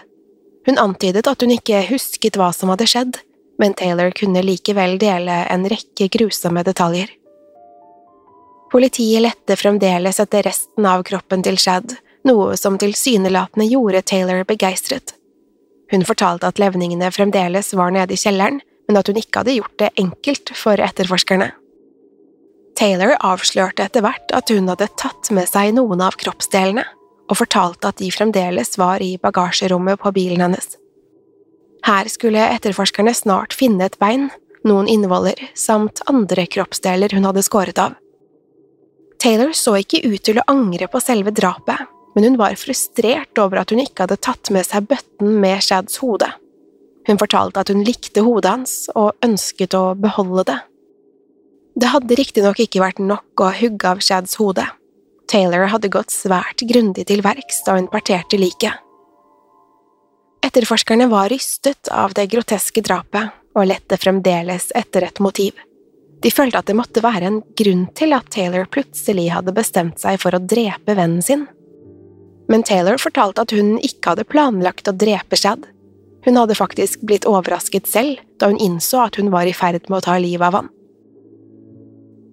Hun 0.66 0.78
antydet 0.80 1.26
at 1.26 1.42
hun 1.42 1.54
ikke 1.54 1.84
husket 1.90 2.38
hva 2.38 2.50
som 2.54 2.72
hadde 2.72 2.88
skjedd, 2.90 3.20
men 3.58 3.74
Taylor 3.74 4.12
kunne 4.14 4.42
likevel 4.44 4.98
dele 5.00 5.42
en 5.50 5.66
rekke 5.70 6.10
grusomme 6.14 6.62
detaljer. 6.66 7.10
Politiet 8.72 9.24
lette 9.24 9.56
fremdeles 9.56 10.20
etter 10.20 10.44
resten 10.44 10.86
av 10.86 11.02
kroppen 11.08 11.42
til 11.42 11.56
Shad, 11.58 11.96
noe 12.28 12.56
som 12.60 12.76
tilsynelatende 12.78 13.66
gjorde 13.70 14.04
Taylor 14.10 14.44
begeistret. 14.48 15.14
Hun 15.90 16.04
fortalte 16.04 16.50
at 16.50 16.60
levningene 16.60 17.08
fremdeles 17.14 17.72
var 17.74 17.94
nede 17.94 18.12
i 18.12 18.20
kjelleren, 18.20 18.60
men 18.88 19.00
at 19.00 19.08
hun 19.08 19.20
ikke 19.20 19.40
hadde 19.40 19.56
gjort 19.56 19.78
det 19.80 19.94
enkelt 20.00 20.52
for 20.56 20.80
etterforskerne. 20.84 21.50
Taylor 22.78 23.16
avslørte 23.26 23.88
etter 23.88 24.04
hvert 24.04 24.30
at 24.36 24.52
hun 24.54 24.68
hadde 24.70 24.86
tatt 25.00 25.32
med 25.34 25.48
seg 25.50 25.72
noen 25.74 26.02
av 26.04 26.14
kroppsdelene, 26.20 26.84
og 27.28 27.40
fortalte 27.40 27.90
at 27.90 27.98
de 27.98 28.10
fremdeles 28.14 28.78
var 28.80 29.02
i 29.04 29.16
bagasjerommet 29.20 29.98
på 30.00 30.12
bilen 30.14 30.44
hennes. 30.46 30.76
Her 31.84 32.08
skulle 32.10 32.46
etterforskerne 32.54 33.14
snart 33.16 33.56
finne 33.56 33.88
et 33.88 33.98
bein, 34.00 34.28
noen 34.66 34.88
innvoller 34.90 35.40
samt 35.58 36.04
andre 36.10 36.46
kroppsdeler 36.50 37.12
hun 37.16 37.26
hadde 37.28 37.44
skåret 37.46 37.82
av. 37.82 37.98
Taylor 39.18 39.50
så 39.58 39.74
ikke 39.80 40.04
ut 40.06 40.22
til 40.22 40.38
å 40.38 40.46
angre 40.50 40.86
på 40.90 41.02
selve 41.02 41.34
drapet, 41.34 41.88
men 42.14 42.28
hun 42.28 42.38
var 42.38 42.58
frustrert 42.58 43.38
over 43.42 43.62
at 43.62 43.74
hun 43.74 43.82
ikke 43.82 44.06
hadde 44.06 44.22
tatt 44.22 44.50
med 44.54 44.66
seg 44.66 44.86
bøtten 44.90 45.34
med 45.42 45.62
Shads 45.66 45.98
hode. 46.02 46.30
Hun 47.10 47.18
fortalte 47.18 47.62
at 47.62 47.70
hun 47.72 47.82
likte 47.86 48.22
hodet 48.22 48.54
hans 48.54 48.74
og 48.94 49.16
ønsket 49.24 49.74
å 49.74 49.96
beholde 49.98 50.46
det. 50.52 50.58
Det 51.78 51.92
hadde 51.92 52.16
riktignok 52.18 52.58
ikke 52.64 52.82
vært 52.82 52.98
nok 52.98 53.38
å 53.44 53.52
hugge 53.54 53.86
av 53.86 54.00
Shads 54.02 54.34
hode. 54.40 54.64
Taylor 55.30 55.68
hadde 55.70 55.90
gått 55.92 56.10
svært 56.10 56.64
grundig 56.66 57.04
til 57.06 57.20
verks 57.22 57.60
da 57.66 57.76
hun 57.76 57.86
parterte 57.92 58.38
liket. 58.40 58.80
Etterforskerne 60.42 61.06
var 61.10 61.28
rystet 61.30 61.90
av 61.94 62.16
det 62.18 62.24
groteske 62.32 62.82
drapet 62.82 63.30
og 63.54 63.68
lette 63.68 63.98
fremdeles 64.00 64.72
etter 64.78 65.06
et 65.06 65.20
motiv. 65.22 65.52
De 66.24 66.32
følte 66.34 66.58
at 66.58 66.66
det 66.66 66.74
måtte 66.78 67.02
være 67.04 67.28
en 67.28 67.38
grunn 67.60 67.84
til 67.98 68.16
at 68.16 68.26
Taylor 68.34 68.66
plutselig 68.66 69.28
hadde 69.30 69.54
bestemt 69.54 70.02
seg 70.02 70.18
for 70.22 70.34
å 70.34 70.42
drepe 70.42 70.96
vennen 70.98 71.22
sin. 71.22 71.44
Men 72.50 72.64
Taylor 72.66 72.98
fortalte 72.98 73.44
at 73.44 73.54
hun 73.54 73.76
ikke 73.84 74.16
hadde 74.16 74.26
planlagt 74.26 74.90
å 74.90 74.96
drepe 74.96 75.38
Shad. 75.38 75.68
Hun 76.26 76.40
hadde 76.40 76.58
faktisk 76.58 77.04
blitt 77.06 77.28
overrasket 77.28 77.86
selv 77.86 78.18
da 78.40 78.50
hun 78.50 78.58
innså 78.58 79.04
at 79.04 79.20
hun 79.20 79.30
var 79.30 79.46
i 79.46 79.54
ferd 79.54 79.86
med 79.86 80.00
å 80.00 80.06
ta 80.08 80.18
livet 80.18 80.48
av 80.48 80.58
han. 80.58 80.72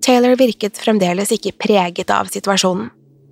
Taylor 0.05 0.35
virket 0.38 0.77
fremdeles 0.77 1.31
ikke 1.33 1.55
preget 1.57 2.12
av 2.13 2.29
situasjonen. 2.29 2.91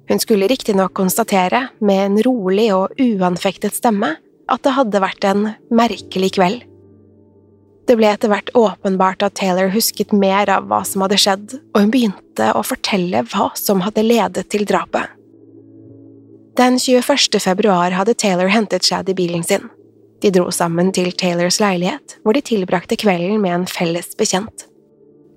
Hun 0.10 0.20
skulle 0.20 0.48
riktignok 0.50 0.96
konstatere, 0.98 1.68
med 1.80 2.00
en 2.06 2.16
rolig 2.26 2.72
og 2.74 2.98
uanfektet 3.00 3.76
stemme, 3.78 4.16
at 4.50 4.64
det 4.66 4.74
hadde 4.76 5.02
vært 5.04 5.28
en 5.30 5.44
merkelig 5.72 6.34
kveld. 6.36 6.64
Det 7.88 7.96
ble 8.00 8.10
etter 8.10 8.32
hvert 8.32 8.50
åpenbart 8.58 9.24
at 9.28 9.36
Taylor 9.38 9.70
husket 9.76 10.16
mer 10.16 10.50
av 10.50 10.66
hva 10.72 10.82
som 10.88 11.06
hadde 11.06 11.20
skjedd, 11.22 11.56
og 11.76 11.80
hun 11.84 11.94
begynte 11.94 12.50
å 12.56 12.66
fortelle 12.66 13.22
hva 13.30 13.52
som 13.60 13.84
hadde 13.86 14.08
ledet 14.08 14.48
til 14.52 14.66
drapet. 14.68 15.14
Den 16.58 16.82
21. 16.82 17.40
februar 17.44 17.94
hadde 17.94 18.18
Taylor 18.18 18.50
hentet 18.50 18.86
Shad 18.86 19.10
i 19.14 19.18
bilen 19.18 19.46
sin. 19.46 19.70
De 20.26 20.34
dro 20.34 20.50
sammen 20.50 20.90
til 20.96 21.14
Taylors 21.14 21.62
leilighet, 21.62 22.18
hvor 22.24 22.34
de 22.34 22.44
tilbrakte 22.46 22.98
kvelden 22.98 23.42
med 23.44 23.60
en 23.62 23.70
felles 23.70 24.14
bekjent. 24.18 24.73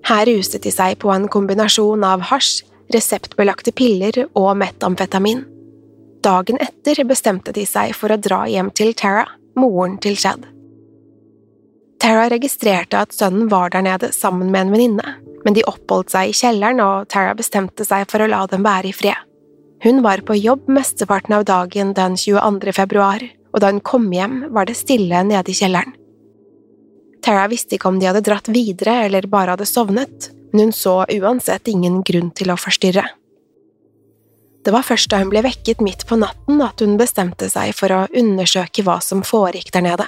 Her 0.07 0.27
ruset 0.29 0.63
de 0.63 0.71
seg 0.71 1.01
på 1.03 1.11
en 1.11 1.27
kombinasjon 1.27 2.05
av 2.07 2.29
hasj, 2.29 2.63
reseptbelagte 2.95 3.73
piller 3.75 4.21
og 4.39 4.53
metamfetamin. 4.61 5.43
Dagen 6.23 6.61
etter 6.63 7.03
bestemte 7.09 7.55
de 7.55 7.65
seg 7.67 7.95
for 7.99 8.15
å 8.15 8.21
dra 8.21 8.45
hjem 8.51 8.71
til 8.71 8.95
Tara, 8.95 9.25
moren 9.59 9.97
til 10.03 10.15
Chad. 10.19 10.47
Tara 12.03 12.29
registrerte 12.31 13.01
at 13.03 13.15
sønnen 13.17 13.51
var 13.51 13.73
der 13.75 13.83
nede 13.83 14.13
sammen 14.15 14.53
med 14.53 14.67
en 14.67 14.73
venninne, 14.77 15.17
men 15.43 15.59
de 15.59 15.67
oppholdt 15.67 16.15
seg 16.15 16.31
i 16.31 16.39
kjelleren, 16.39 16.83
og 16.83 17.09
Tara 17.11 17.35
bestemte 17.35 17.87
seg 17.89 18.07
for 18.11 18.23
å 18.23 18.31
la 18.31 18.45
dem 18.51 18.67
være 18.67 18.93
i 18.93 18.95
fred. 18.95 19.19
Hun 19.83 20.03
var 20.07 20.23
på 20.27 20.39
jobb 20.39 20.71
mesteparten 20.71 21.35
av 21.37 21.45
dagen 21.51 21.95
den 21.99 22.15
22. 22.17 22.73
februar, 22.79 23.27
og 23.53 23.63
da 23.63 23.75
hun 23.75 23.83
kom 23.83 24.07
hjem, 24.15 24.45
var 24.55 24.71
det 24.71 24.79
stille 24.79 25.27
nede 25.27 25.51
i 25.51 25.57
kjelleren. 25.57 25.95
Tara 27.27 27.49
visste 27.51 27.75
ikke 27.75 27.91
om 27.91 27.97
de 27.99 28.07
hadde 28.07 28.23
dratt 28.23 28.47
videre 28.55 29.01
eller 29.09 29.27
bare 29.27 29.57
hadde 29.57 29.67
sovnet, 29.67 30.29
men 30.53 30.69
hun 30.69 30.75
så 30.77 31.01
uansett 31.11 31.67
ingen 31.73 31.99
grunn 32.07 32.31
til 32.39 32.53
å 32.55 32.59
forstyrre. 32.61 33.03
Det 34.63 34.75
var 34.75 34.87
først 34.87 35.11
da 35.11 35.19
hun 35.23 35.33
ble 35.33 35.43
vekket 35.47 35.83
midt 35.83 36.05
på 36.07 36.19
natten 36.19 36.63
at 36.63 36.83
hun 36.83 36.95
bestemte 36.99 37.51
seg 37.51 37.75
for 37.75 37.91
å 37.95 38.05
undersøke 38.15 38.87
hva 38.87 39.01
som 39.03 39.27
foregikk 39.27 39.75
der 39.75 39.87
nede. 39.89 40.07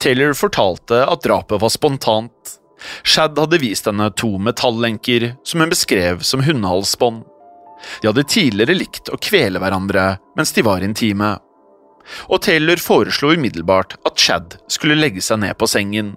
Taylor 0.00 0.36
fortalte 0.36 1.02
at 1.04 1.24
drapet 1.24 1.60
var 1.60 1.72
spontant. 1.72 2.56
Shad 3.04 3.36
hadde 3.36 3.60
vist 3.60 3.88
henne 3.88 4.08
to 4.16 4.36
metallenker 4.40 5.34
som 5.44 5.60
hun 5.60 5.72
beskrev 5.72 6.24
som 6.24 6.44
hundehalsbånd. 6.44 7.24
De 8.00 8.08
hadde 8.08 8.28
tidligere 8.28 8.76
likt 8.76 9.08
å 9.12 9.20
kvele 9.20 9.60
hverandre 9.60 10.18
mens 10.36 10.52
de 10.56 10.64
var 10.64 10.84
intime. 10.84 11.38
Og 12.28 12.42
Taylor 12.46 12.80
foreslo 12.82 13.34
umiddelbart 13.36 13.96
at 14.06 14.18
Chad 14.18 14.58
skulle 14.68 14.98
legge 14.98 15.22
seg 15.24 15.42
ned 15.44 15.56
på 15.58 15.68
sengen. 15.70 16.14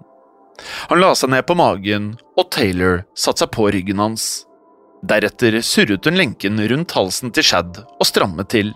Han 0.90 1.02
la 1.02 1.13
seg 1.18 1.32
ned 1.34 1.46
på 1.50 1.58
magen, 1.58 2.13
og 2.38 2.50
Taylor 2.54 3.04
satte 3.18 3.46
seg 3.46 3.54
på 3.56 3.70
ryggen 3.74 4.02
hans. 4.02 4.46
Deretter 5.04 5.60
surret 5.66 6.06
hun 6.08 6.18
lenken 6.20 6.62
rundt 6.72 6.96
halsen 6.96 7.34
til 7.36 7.46
Chad 7.46 7.82
og 7.84 8.08
strammet 8.08 8.52
til. 8.54 8.72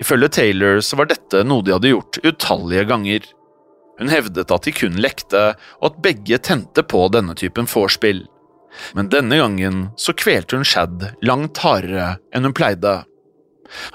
Ifølge 0.00 0.30
Taylor 0.40 0.80
så 0.80 0.98
var 0.98 1.10
dette 1.10 1.44
noe 1.46 1.64
de 1.64 1.74
hadde 1.74 1.92
gjort 1.92 2.20
utallige 2.24 2.86
ganger. 2.88 3.26
Hun 3.98 4.10
hevdet 4.10 4.50
at 4.50 4.66
de 4.66 4.72
kun 4.74 4.96
lekte, 4.98 5.42
og 5.80 5.90
at 5.90 6.00
begge 6.02 6.38
tente 6.42 6.82
på 6.82 7.04
denne 7.14 7.36
typen 7.38 7.68
vorspiel. 7.70 8.24
Men 8.96 9.10
denne 9.12 9.38
gangen 9.38 9.84
så 10.00 10.14
kvelte 10.18 10.58
hun 10.58 10.66
Shad 10.66 11.04
langt 11.22 11.60
hardere 11.62 12.16
enn 12.34 12.48
hun 12.48 12.56
pleide. 12.56 13.02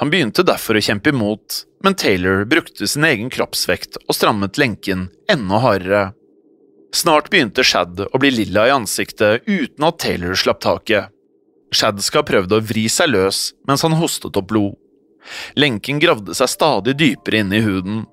Han 0.02 0.12
begynte 0.12 0.46
derfor 0.46 0.78
å 0.78 0.84
kjempe 0.84 1.14
imot, 1.14 1.64
men 1.84 1.96
Taylor 1.96 2.46
brukte 2.50 2.88
sin 2.88 3.06
egen 3.08 3.30
kroppsvekt 3.34 4.00
og 4.06 4.16
strammet 4.16 4.60
lenken 4.60 5.08
enda 5.32 5.62
hardere. 5.64 6.04
Snart 6.96 7.30
begynte 7.30 7.64
Shad 7.64 8.02
å 8.02 8.22
bli 8.22 8.32
lilla 8.34 8.66
i 8.68 8.74
ansiktet 8.74 9.46
uten 9.46 9.86
at 9.86 10.00
Taylor 10.02 10.36
slapp 10.36 10.62
taket. 10.66 11.14
Shad 11.72 12.02
skal 12.02 12.24
ha 12.24 12.30
prøvd 12.32 12.56
å 12.56 12.64
vri 12.66 12.88
seg 12.90 13.12
løs 13.14 13.52
mens 13.70 13.86
han 13.86 13.98
hostet 14.00 14.38
opp 14.40 14.50
blod. 14.50 14.78
Lenken 15.60 16.00
gravde 16.02 16.34
seg 16.34 16.50
stadig 16.50 16.96
dypere 16.98 17.44
inn 17.44 17.54
i 17.54 17.62
huden. 17.62 18.08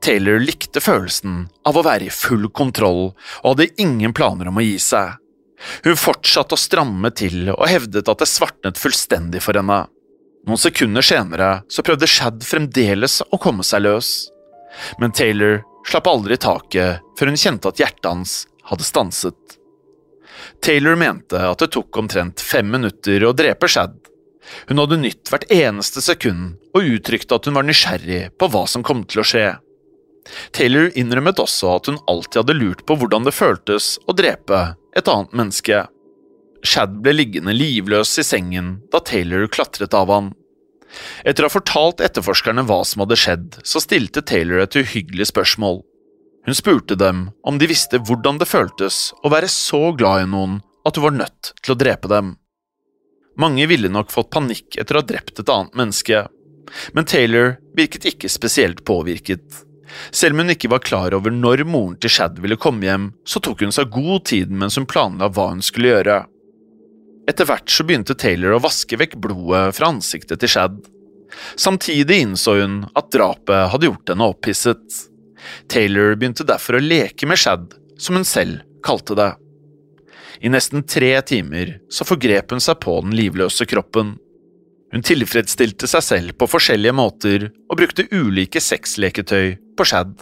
Taylor 0.00 0.40
likte 0.40 0.80
følelsen 0.80 1.46
av 1.68 1.76
å 1.76 1.84
være 1.84 2.08
i 2.08 2.12
full 2.12 2.48
kontroll 2.56 3.10
og 3.10 3.46
hadde 3.50 3.70
ingen 3.80 4.16
planer 4.16 4.48
om 4.48 4.60
å 4.60 4.64
gi 4.64 4.78
seg. 4.80 5.16
Hun 5.84 5.96
fortsatte 5.96 6.56
å 6.56 6.60
stramme 6.60 7.10
til 7.16 7.50
og 7.52 7.64
hevdet 7.68 8.08
at 8.08 8.20
det 8.20 8.28
svartnet 8.28 8.80
fullstendig 8.80 9.42
for 9.44 9.56
henne. 9.56 9.84
Noen 10.46 10.60
sekunder 10.62 11.02
senere 11.02 11.50
så 11.68 11.82
prøvde 11.82 12.06
Shad 12.06 12.44
fremdeles 12.46 13.18
å 13.34 13.38
komme 13.42 13.66
seg 13.66 13.82
løs, 13.82 14.10
men 15.02 15.14
Taylor 15.16 15.64
slapp 15.86 16.06
aldri 16.10 16.38
taket 16.38 17.02
før 17.18 17.32
hun 17.32 17.40
kjente 17.40 17.70
at 17.72 17.80
hjertet 17.82 18.10
hans 18.10 18.36
hadde 18.70 18.86
stanset. 18.86 19.56
Taylor 20.62 20.96
mente 20.98 21.40
at 21.40 21.62
det 21.62 21.72
tok 21.74 21.98
omtrent 21.98 22.42
fem 22.42 22.68
minutter 22.70 23.24
å 23.26 23.34
drepe 23.36 23.68
Shad. 23.70 23.96
Hun 24.70 24.78
hadde 24.78 25.00
nytt 25.02 25.30
hvert 25.32 25.48
eneste 25.50 26.02
sekund 26.04 26.56
og 26.76 26.90
uttrykte 26.94 27.34
at 27.34 27.48
hun 27.48 27.56
var 27.58 27.66
nysgjerrig 27.66 28.22
på 28.38 28.50
hva 28.52 28.66
som 28.70 28.84
kom 28.86 29.02
til 29.10 29.22
å 29.22 29.26
skje. 29.26 29.46
Taylor 30.54 30.90
innrømmet 30.98 31.42
også 31.42 31.74
at 31.76 31.90
hun 31.90 32.00
alltid 32.10 32.42
hadde 32.42 32.58
lurt 32.58 32.86
på 32.86 32.96
hvordan 32.98 33.26
det 33.26 33.34
føltes 33.34 33.96
å 34.06 34.14
drepe 34.16 34.62
et 34.96 35.10
annet 35.10 35.34
menneske. 35.38 35.84
Shad 36.66 36.98
ble 37.02 37.14
liggende 37.14 37.54
livløs 37.54 38.16
i 38.18 38.26
sengen 38.26 38.76
da 38.92 39.02
Taylor 39.06 39.46
klatret 39.52 39.94
av 39.94 40.10
han. 40.10 40.32
Etter 41.24 41.44
å 41.44 41.50
ha 41.50 41.52
fortalt 41.52 42.02
etterforskerne 42.04 42.64
hva 42.68 42.80
som 42.86 43.02
hadde 43.04 43.18
skjedd, 43.20 43.58
så 43.66 43.82
stilte 43.82 44.24
Taylor 44.24 44.62
et 44.62 44.78
uhyggelig 44.78 45.30
spørsmål. 45.32 45.82
Hun 46.46 46.54
spurte 46.54 46.94
dem 46.98 47.28
om 47.42 47.58
de 47.58 47.66
visste 47.66 47.98
hvordan 47.98 48.38
det 48.38 48.48
føltes 48.48 49.10
å 49.26 49.32
være 49.32 49.50
så 49.50 49.90
glad 49.98 50.24
i 50.24 50.30
noen 50.30 50.60
at 50.86 50.94
du 50.94 51.02
var 51.02 51.16
nødt 51.16 51.52
til 51.62 51.74
å 51.74 51.78
drepe 51.80 52.10
dem. 52.10 52.36
Mange 53.36 53.66
ville 53.68 53.90
nok 53.92 54.14
fått 54.14 54.30
panikk 54.32 54.78
etter 54.80 54.96
å 54.96 55.02
ha 55.02 55.08
drept 55.10 55.42
et 55.42 55.50
annet 55.52 55.74
menneske, 55.76 56.22
men 56.94 57.08
Taylor 57.08 57.56
virket 57.76 58.06
ikke 58.12 58.30
spesielt 58.32 58.84
påvirket. 58.86 59.64
Selv 60.10 60.34
om 60.34 60.44
hun 60.44 60.54
ikke 60.54 60.70
var 60.72 60.84
klar 60.86 61.14
over 61.14 61.34
når 61.34 61.64
moren 61.68 61.98
til 62.00 62.12
Shad 62.12 62.40
ville 62.42 62.58
komme 62.60 62.86
hjem, 62.86 63.10
så 63.26 63.42
tok 63.42 63.62
hun 63.66 63.74
seg 63.74 63.92
god 63.94 64.24
tid 64.30 64.54
mens 64.54 64.78
hun 64.78 64.88
planla 64.88 65.28
hva 65.34 65.50
hun 65.52 65.62
skulle 65.64 65.92
gjøre. 65.92 66.22
Etter 67.26 67.48
hvert 67.48 67.70
så 67.70 67.86
begynte 67.86 68.14
Taylor 68.18 68.54
å 68.54 68.62
vaske 68.62 68.98
vekk 68.98 69.16
blodet 69.22 69.74
fra 69.76 69.90
ansiktet 69.90 70.42
til 70.42 70.52
Shad. 70.52 70.76
Samtidig 71.58 72.20
innså 72.22 72.54
hun 72.60 72.76
at 72.96 73.10
drapet 73.14 73.72
hadde 73.72 73.88
gjort 73.88 74.12
henne 74.12 74.28
opphisset. 74.30 75.00
Taylor 75.70 76.14
begynte 76.14 76.46
derfor 76.46 76.78
å 76.78 76.84
leke 76.84 77.26
med 77.26 77.40
Shad, 77.40 77.74
som 77.98 78.18
hun 78.18 78.26
selv 78.26 78.62
kalte 78.86 79.16
det. 79.18 79.32
I 80.40 80.52
nesten 80.52 80.84
tre 80.86 81.14
timer 81.26 81.78
så 81.90 82.06
forgrep 82.06 82.52
hun 82.52 82.62
seg 82.62 82.78
på 82.84 82.94
den 83.02 83.16
livløse 83.16 83.66
kroppen. 83.66 84.14
Hun 84.92 85.02
tilfredsstilte 85.02 85.88
seg 85.90 86.04
selv 86.04 86.36
på 86.38 86.48
forskjellige 86.50 86.94
måter 86.94 87.48
og 87.66 87.78
brukte 87.80 88.06
ulike 88.12 88.62
sexleketøy 88.62 89.56
på 89.76 89.88
Shad. 89.88 90.14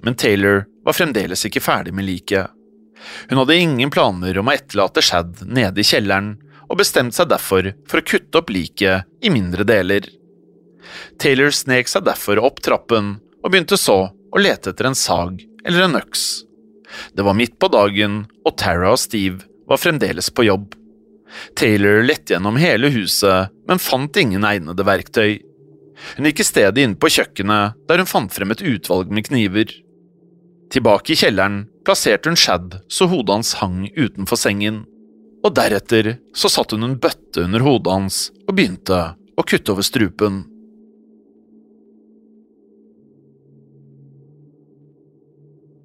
Men 0.00 0.16
Taylor 0.16 0.64
var 0.86 0.96
fremdeles 0.96 1.44
ikke 1.46 1.62
ferdig 1.62 1.92
med 1.94 2.08
liket. 2.08 2.48
Hun 3.30 3.40
hadde 3.42 3.58
ingen 3.58 3.92
planer 3.92 4.38
om 4.38 4.50
å 4.50 4.54
etterlate 4.54 5.04
Shad 5.04 5.44
nede 5.46 5.82
i 5.82 5.86
kjelleren, 5.86 6.34
og 6.70 6.78
bestemte 6.80 7.18
seg 7.18 7.28
derfor 7.32 7.72
for 7.90 8.00
å 8.00 8.06
kutte 8.06 8.40
opp 8.40 8.52
liket 8.52 9.08
i 9.24 9.32
mindre 9.32 9.66
deler. 9.68 10.06
Taylor 11.20 11.52
snek 11.54 11.90
seg 11.90 12.06
derfor 12.06 12.40
opp 12.42 12.62
trappen 12.64 13.16
og 13.42 13.50
begynte 13.50 13.78
så 13.80 13.98
å 14.10 14.40
lete 14.40 14.72
etter 14.72 14.88
en 14.88 14.98
sag 14.98 15.42
eller 15.66 15.86
en 15.86 15.98
øks. 16.00 16.44
Det 17.16 17.24
var 17.24 17.36
midt 17.36 17.58
på 17.60 17.70
dagen, 17.72 18.22
og 18.44 18.56
Tara 18.60 18.92
og 18.92 19.00
Steve 19.00 19.46
var 19.68 19.80
fremdeles 19.80 20.28
på 20.34 20.46
jobb. 20.48 20.74
Taylor 21.56 22.02
lette 22.04 22.34
gjennom 22.34 22.58
hele 22.60 22.90
huset, 22.92 23.52
men 23.68 23.80
fant 23.80 24.16
ingen 24.20 24.44
egnede 24.44 24.84
verktøy. 24.84 25.40
Hun 26.16 26.28
gikk 26.28 26.42
i 26.42 26.46
stedet 26.48 26.82
inn 26.82 26.96
på 26.98 27.10
kjøkkenet, 27.14 27.78
der 27.88 28.02
hun 28.02 28.10
fant 28.10 28.34
frem 28.34 28.52
et 28.52 28.64
utvalg 28.64 29.12
med 29.14 29.28
kniver. 29.28 29.70
Tilbake 30.72 31.12
i 31.12 31.16
kjelleren 31.20 31.66
plasserte 31.84 32.30
hun 32.30 32.38
Shad 32.38 32.78
så 32.88 33.08
hodet 33.10 33.34
hans 33.34 33.54
hang 33.60 33.90
utenfor 33.92 34.40
sengen, 34.40 34.84
og 35.44 35.52
deretter 35.58 36.14
så 36.36 36.48
satte 36.48 36.78
hun 36.78 36.86
en 36.86 36.96
bøtte 37.02 37.44
under 37.44 37.64
hodet 37.66 37.92
hans 37.92 38.22
og 38.46 38.56
begynte 38.56 39.02
å 39.36 39.44
kutte 39.44 39.74
over 39.74 39.84
strupen. 39.84 40.46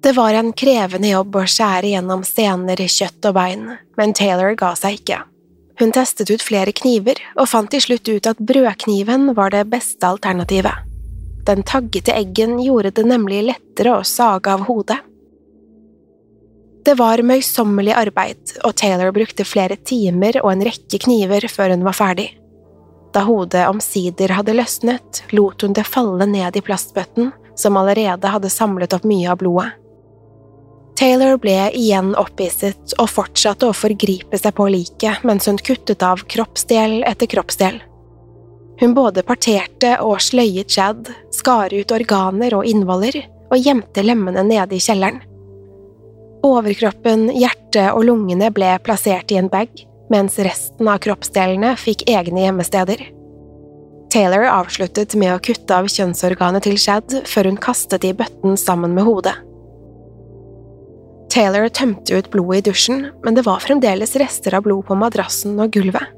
Det 0.00 0.14
var 0.16 0.38
en 0.38 0.54
krevende 0.56 1.10
jobb 1.10 1.36
å 1.36 1.44
skjære 1.44 1.92
gjennom 1.92 2.24
stener, 2.24 2.80
kjøtt 2.80 3.28
og 3.28 3.34
bein, 3.36 3.64
men 3.98 4.14
Taylor 4.16 4.54
ga 4.56 4.72
seg 4.78 5.02
ikke. 5.02 5.24
Hun 5.82 5.92
testet 5.92 6.30
ut 6.32 6.42
flere 6.42 6.72
kniver, 6.72 7.20
og 7.36 7.50
fant 7.50 7.68
til 7.74 7.82
slutt 7.84 8.08
ut 8.08 8.30
at 8.30 8.40
brødkniven 8.40 9.34
var 9.36 9.52
det 9.52 9.66
beste 9.68 10.08
alternativet. 10.08 10.87
Den 11.48 11.62
taggete 11.62 12.12
eggen 12.12 12.58
gjorde 12.60 12.90
det 12.90 13.06
nemlig 13.08 13.38
lettere 13.46 13.94
å 13.96 14.04
sage 14.04 14.52
av 14.52 14.66
hodet. 14.68 14.98
Det 16.84 16.92
var 16.98 17.22
møysommelig 17.24 17.94
arbeid, 17.96 18.52
og 18.68 18.74
Taylor 18.76 19.14
brukte 19.16 19.46
flere 19.48 19.78
timer 19.80 20.36
og 20.42 20.50
en 20.52 20.66
rekke 20.68 21.00
kniver 21.06 21.48
før 21.48 21.72
hun 21.72 21.86
var 21.88 21.96
ferdig. 21.96 22.28
Da 23.16 23.24
hodet 23.24 23.64
omsider 23.68 24.36
hadde 24.36 24.58
løsnet, 24.58 25.22
lot 25.32 25.64
hun 25.64 25.72
det 25.76 25.88
falle 25.88 26.28
ned 26.28 26.60
i 26.60 26.64
plastbøtten, 26.64 27.32
som 27.56 27.80
allerede 27.80 28.28
hadde 28.28 28.52
samlet 28.52 28.92
opp 28.92 29.08
mye 29.08 29.32
av 29.32 29.40
blodet. 29.40 29.72
Taylor 31.00 31.38
ble 31.40 31.56
igjen 31.78 32.10
opphisset 32.18 32.96
og 32.98 33.08
fortsatte 33.08 33.68
å 33.70 33.76
forgripe 33.76 34.36
seg 34.36 34.56
på 34.58 34.66
liket 34.68 35.24
mens 35.24 35.46
hun 35.48 35.60
kuttet 35.62 36.02
av 36.02 36.26
kroppsdel 36.28 37.04
etter 37.06 37.30
kroppsdel. 37.30 37.78
Hun 38.80 38.94
både 38.94 39.22
parterte 39.26 39.96
og 40.06 40.20
sløyet 40.22 40.70
Chad, 40.70 41.08
skar 41.38 41.74
ut 41.74 41.94
organer 41.94 42.56
og 42.58 42.66
innvoller 42.68 43.22
og 43.48 43.58
gjemte 43.62 44.04
lemmene 44.04 44.44
nede 44.46 44.76
i 44.76 44.82
kjelleren. 44.82 45.22
Overkroppen, 46.46 47.28
hjertet 47.34 47.90
og 47.92 48.04
lungene 48.06 48.50
ble 48.54 48.74
plassert 48.84 49.32
i 49.34 49.38
en 49.40 49.50
bag, 49.50 49.70
mens 50.12 50.38
resten 50.42 50.88
av 50.88 51.00
kroppsdelene 51.04 51.74
fikk 51.80 52.06
egne 52.10 52.44
gjemmesteder. 52.46 53.02
Taylor 54.08 54.46
avsluttet 54.48 55.16
med 55.20 55.34
å 55.34 55.40
kutte 55.44 55.76
av 55.76 55.88
kjønnsorganet 55.92 56.64
til 56.64 56.78
Shad 56.80 57.18
før 57.28 57.50
hun 57.50 57.58
kastet 57.60 58.06
i 58.08 58.14
bøtten 58.16 58.56
sammen 58.60 58.94
med 58.96 59.04
hodet. 59.08 59.34
Taylor 61.28 61.68
tømte 61.68 62.16
ut 62.16 62.30
blodet 62.32 62.62
i 62.62 62.70
dusjen, 62.70 63.10
men 63.24 63.36
det 63.36 63.44
var 63.44 63.60
fremdeles 63.60 64.16
rester 64.16 64.56
av 64.56 64.64
blod 64.64 64.86
på 64.88 64.96
madrassen 64.96 65.58
og 65.60 65.74
gulvet. 65.76 66.14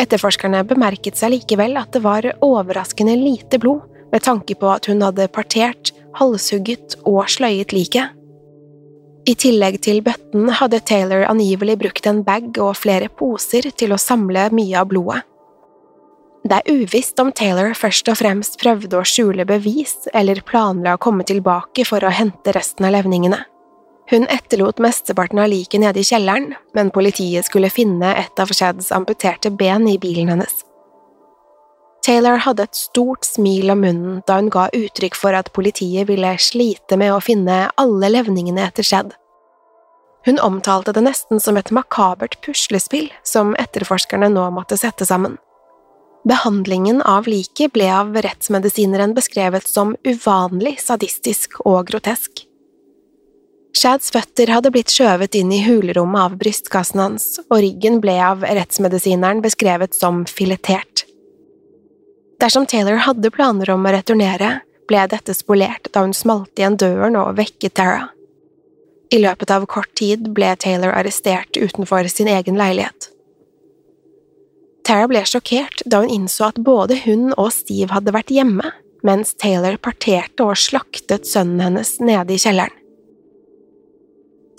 Etterforskerne 0.00 0.64
bemerket 0.66 1.18
seg 1.20 1.36
likevel 1.36 1.76
at 1.78 1.92
det 1.94 2.02
var 2.02 2.26
overraskende 2.42 3.14
lite 3.20 3.60
blod, 3.62 3.84
med 4.12 4.24
tanke 4.26 4.56
på 4.58 4.70
at 4.72 4.88
hun 4.90 5.02
hadde 5.04 5.28
partert, 5.32 5.92
halshugget 6.18 6.96
og 7.06 7.28
sløyet 7.30 7.74
liket. 7.76 8.16
I 9.28 9.34
tillegg 9.38 9.76
til 9.84 10.00
bøtten 10.02 10.48
hadde 10.58 10.80
Taylor 10.88 11.26
angivelig 11.28 11.76
brukt 11.82 12.06
en 12.08 12.22
bag 12.26 12.56
og 12.58 12.78
flere 12.80 13.10
poser 13.12 13.68
til 13.76 13.92
å 13.92 14.00
samle 14.00 14.48
mye 14.56 14.80
av 14.80 14.88
blodet. 14.90 15.20
Det 16.40 16.56
er 16.56 16.80
uvisst 16.80 17.20
om 17.20 17.28
Taylor 17.36 17.74
først 17.76 18.08
og 18.08 18.16
fremst 18.16 18.56
prøvde 18.62 18.96
å 18.96 19.04
skjule 19.04 19.44
bevis 19.44 20.08
eller 20.16 20.40
planla 20.48 20.96
å 20.96 21.02
komme 21.02 21.26
tilbake 21.28 21.84
for 21.84 22.00
å 22.00 22.12
hente 22.16 22.54
resten 22.56 22.88
av 22.88 22.94
levningene. 22.96 23.42
Hun 24.10 24.24
etterlot 24.26 24.80
mesteparten 24.82 25.38
av 25.38 25.52
liket 25.52 25.84
nede 25.84 26.00
i 26.00 26.06
kjelleren, 26.06 26.54
men 26.74 26.90
politiet 26.90 27.46
skulle 27.46 27.70
finne 27.70 28.14
et 28.18 28.42
av 28.42 28.50
Shads 28.50 28.88
amputerte 28.96 29.52
ben 29.52 29.86
i 29.86 29.98
bilen 30.02 30.32
hennes. 30.32 30.64
Taylor 32.04 32.40
hadde 32.46 32.64
et 32.64 32.76
stort 32.76 33.26
smil 33.28 33.70
om 33.72 33.82
munnen 33.84 34.20
da 34.28 34.38
hun 34.40 34.48
ga 34.52 34.68
uttrykk 34.76 35.18
for 35.18 35.36
at 35.36 35.52
politiet 35.56 36.08
ville 36.08 36.32
slite 36.40 36.96
med 37.00 37.12
å 37.12 37.20
finne 37.24 37.66
alle 37.80 38.12
levningene 38.12 38.64
etter 38.64 38.86
Shad. 38.86 39.12
Hun 40.24 40.40
omtalte 40.40 40.92
det 40.96 41.04
nesten 41.04 41.40
som 41.40 41.56
et 41.56 41.72
makabert 41.72 42.38
puslespill 42.44 43.08
som 43.24 43.54
etterforskerne 43.60 44.28
nå 44.32 44.48
måtte 44.56 44.78
sette 44.80 45.06
sammen. 45.08 45.38
Behandlingen 46.28 47.00
av 47.08 47.28
liket 47.28 47.72
ble 47.72 47.88
av 47.92 48.12
rettsmedisineren 48.12 49.14
beskrevet 49.16 49.68
som 49.68 49.94
uvanlig 50.04 50.76
sadistisk 50.82 51.62
og 51.64 51.86
grotesk. 51.88 52.44
Shads 53.76 54.10
føtter 54.12 54.50
hadde 54.52 54.72
blitt 54.74 54.92
skjøvet 54.92 55.36
inn 55.38 55.52
i 55.54 55.62
hulrommet 55.64 56.26
av 56.26 56.34
brystkassen 56.40 57.00
hans, 57.00 57.38
og 57.48 57.62
ryggen 57.62 58.00
ble 58.02 58.18
av 58.20 58.42
rettsmedisineren 58.44 59.40
beskrevet 59.44 59.96
som 59.96 60.26
filetert. 60.28 61.06
Dersom 62.40 62.66
Taylor 62.66 63.02
hadde 63.04 63.30
planer 63.30 63.70
om 63.74 63.84
å 63.84 63.92
returnere, 63.92 64.62
ble 64.88 65.02
dette 65.12 65.34
spolert 65.36 65.90
da 65.92 66.06
hun 66.06 66.14
smalt 66.16 66.56
igjen 66.58 66.78
døren 66.80 67.18
og 67.20 67.36
vekket 67.36 67.76
Tara. 67.76 68.08
I 69.12 69.18
løpet 69.20 69.50
av 69.52 69.66
kort 69.68 69.92
tid 69.98 70.30
ble 70.34 70.54
Taylor 70.62 70.94
arrestert 70.96 71.58
utenfor 71.58 72.08
sin 72.08 72.30
egen 72.30 72.56
leilighet. 72.58 73.10
Tara 74.86 75.10
ble 75.10 75.20
sjokkert 75.28 75.84
da 75.84 76.00
hun 76.00 76.14
innså 76.14 76.48
at 76.48 76.62
både 76.64 76.96
hun 77.04 77.34
og 77.36 77.52
Steve 77.54 77.92
hadde 77.92 78.14
vært 78.16 78.32
hjemme, 78.32 78.72
mens 79.06 79.34
Taylor 79.36 79.76
parterte 79.82 80.46
og 80.46 80.56
slaktet 80.58 81.28
sønnen 81.28 81.60
hennes 81.66 81.92
nede 82.00 82.34
i 82.34 82.40
kjelleren. 82.40 82.74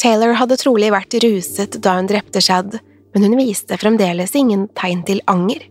Taylor 0.01 0.37
hadde 0.37 0.57
trolig 0.57 0.93
vært 0.93 1.17
ruset 1.21 1.77
da 1.81 1.97
hun 1.97 2.07
drepte 2.09 2.41
Shad, 2.41 2.77
men 3.13 3.25
hun 3.25 3.37
viste 3.41 3.77
fremdeles 3.77 4.33
ingen 4.37 4.67
tegn 4.77 5.03
til 5.05 5.21
anger. 5.29 5.70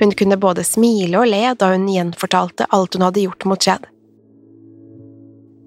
Hun 0.00 0.14
kunne 0.16 0.38
både 0.40 0.64
smile 0.64 1.20
og 1.20 1.28
le 1.28 1.42
da 1.60 1.72
hun 1.74 1.88
gjenfortalte 1.90 2.68
alt 2.72 2.96
hun 2.96 3.04
hadde 3.04 3.24
gjort 3.26 3.46
mot 3.48 3.62
Chad. 3.62 3.84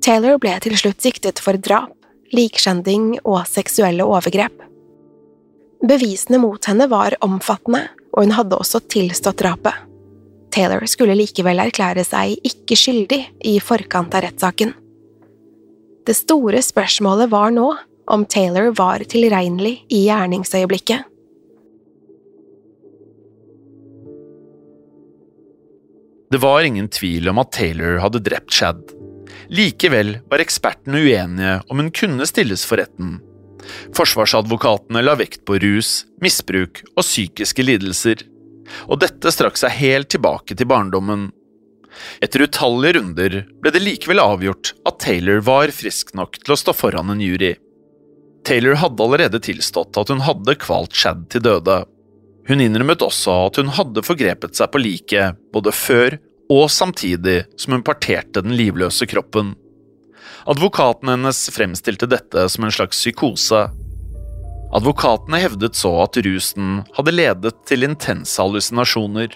Taylor 0.03 0.39
ble 0.41 0.57
til 0.59 0.75
slutt 0.75 1.05
siktet 1.05 1.39
for 1.39 1.55
drap, 1.55 1.93
likskjending 2.33 3.19
og 3.23 3.45
seksuelle 3.47 4.03
overgrep. 4.03 4.55
Bevisene 5.83 6.39
mot 6.41 6.65
henne 6.65 6.89
var 6.91 7.15
omfattende, 7.23 7.85
og 8.13 8.25
hun 8.25 8.35
hadde 8.35 8.57
også 8.57 8.81
tilstått 8.91 9.41
drapet. 9.43 9.75
Taylor 10.53 10.85
skulle 10.89 11.15
likevel 11.17 11.61
erklære 11.63 12.03
seg 12.05 12.35
ikke 12.45 12.77
skyldig 12.77 13.21
i 13.49 13.55
forkant 13.63 14.13
av 14.13 14.25
rettssaken. 14.27 14.73
Det 16.03 16.15
store 16.17 16.59
spørsmålet 16.61 17.31
var 17.31 17.53
nå 17.55 17.69
om 18.11 18.25
Taylor 18.27 18.73
var 18.75 19.03
tilregnelig 19.09 19.77
i 19.87 20.03
gjerningsøyeblikket. 20.09 21.07
Det 26.33 26.37
var 26.37 26.63
ingen 26.63 26.87
tvil 26.89 27.29
om 27.29 27.37
at 27.37 27.51
Taylor 27.53 27.99
hadde 28.01 28.19
drept 28.25 28.51
Chad. 28.51 28.79
Likevel 29.53 30.15
var 30.31 30.41
ekspertene 30.41 30.97
uenige 30.97 31.59
om 31.69 31.77
hun 31.77 31.91
kunne 31.93 32.25
stilles 32.25 32.63
for 32.65 32.81
retten. 32.81 33.19
Forsvarsadvokatene 33.93 35.03
la 35.05 35.13
vekt 35.19 35.43
på 35.45 35.59
rus, 35.61 35.91
misbruk 36.25 36.81
og 36.95 37.05
psykiske 37.05 37.67
lidelser, 37.67 38.25
og 38.89 39.03
dette 39.03 39.29
strakk 39.35 39.61
seg 39.61 39.77
helt 39.77 40.09
tilbake 40.09 40.57
til 40.57 40.71
barndommen. 40.73 41.27
Etter 42.25 42.47
utallige 42.47 42.97
runder 42.97 43.39
ble 43.61 43.75
det 43.77 43.85
likevel 43.85 44.25
avgjort 44.25 44.73
at 44.89 44.97
Taylor 45.05 45.45
var 45.45 45.69
frisk 45.83 46.15
nok 46.17 46.41
til 46.41 46.55
å 46.55 46.61
stå 46.63 46.73
foran 46.73 47.13
en 47.13 47.21
jury. 47.21 47.53
Taylor 48.41 48.81
hadde 48.81 49.05
allerede 49.05 49.45
tilstått 49.51 50.01
at 50.01 50.09
hun 50.09 50.25
hadde 50.25 50.57
kvalt 50.65 50.97
Chad 50.97 51.27
til 51.29 51.45
døde. 51.45 51.83
Hun 52.47 52.61
innrømmet 52.63 53.03
også 53.05 53.35
at 53.47 53.59
hun 53.61 53.71
hadde 53.77 54.03
forgrepet 54.03 54.57
seg 54.57 54.71
på 54.73 54.81
liket 54.81 55.39
både 55.55 55.71
før 55.75 56.17
og 56.51 56.65
samtidig 56.71 57.43
som 57.59 57.77
hun 57.77 57.85
parterte 57.87 58.43
den 58.43 58.57
livløse 58.59 59.07
kroppen. 59.09 59.53
Advokaten 60.49 61.13
hennes 61.13 61.39
fremstilte 61.55 62.09
dette 62.11 62.49
som 62.51 62.67
en 62.67 62.75
slags 62.75 62.99
psykose. 62.99 63.63
Advokatene 64.75 65.39
hevdet 65.39 65.77
så 65.77 65.93
at 66.03 66.19
rusen 66.25 66.81
hadde 66.97 67.15
ledet 67.15 67.55
til 67.69 67.87
intense 67.87 68.41
hallusinasjoner 68.41 69.35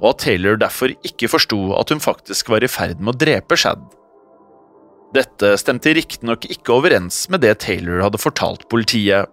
og 0.00 0.10
at 0.12 0.24
Taylor 0.26 0.58
derfor 0.60 0.92
ikke 1.06 1.30
forsto 1.30 1.58
at 1.78 1.92
hun 1.92 2.02
faktisk 2.02 2.50
var 2.52 2.64
i 2.64 2.70
ferd 2.70 3.00
med 3.00 3.14
å 3.14 3.20
drepe 3.20 3.58
Shad. 3.58 3.82
Dette 5.14 5.52
stemte 5.60 5.94
riktignok 5.96 6.48
ikke 6.50 6.74
overens 6.74 7.24
med 7.32 7.44
det 7.44 7.54
Taylor 7.64 8.02
hadde 8.04 8.20
fortalt 8.20 8.66
politiet. 8.72 9.30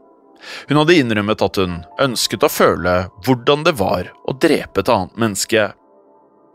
Hun 0.69 0.79
hadde 0.81 0.97
innrømmet 0.99 1.43
at 1.45 1.59
hun 1.61 1.79
ønsket 2.03 2.45
å 2.45 2.51
føle 2.51 2.95
hvordan 3.25 3.65
det 3.67 3.75
var 3.79 4.11
å 4.27 4.35
drepe 4.35 4.83
et 4.83 4.91
annet 4.91 5.19
menneske. 5.19 5.69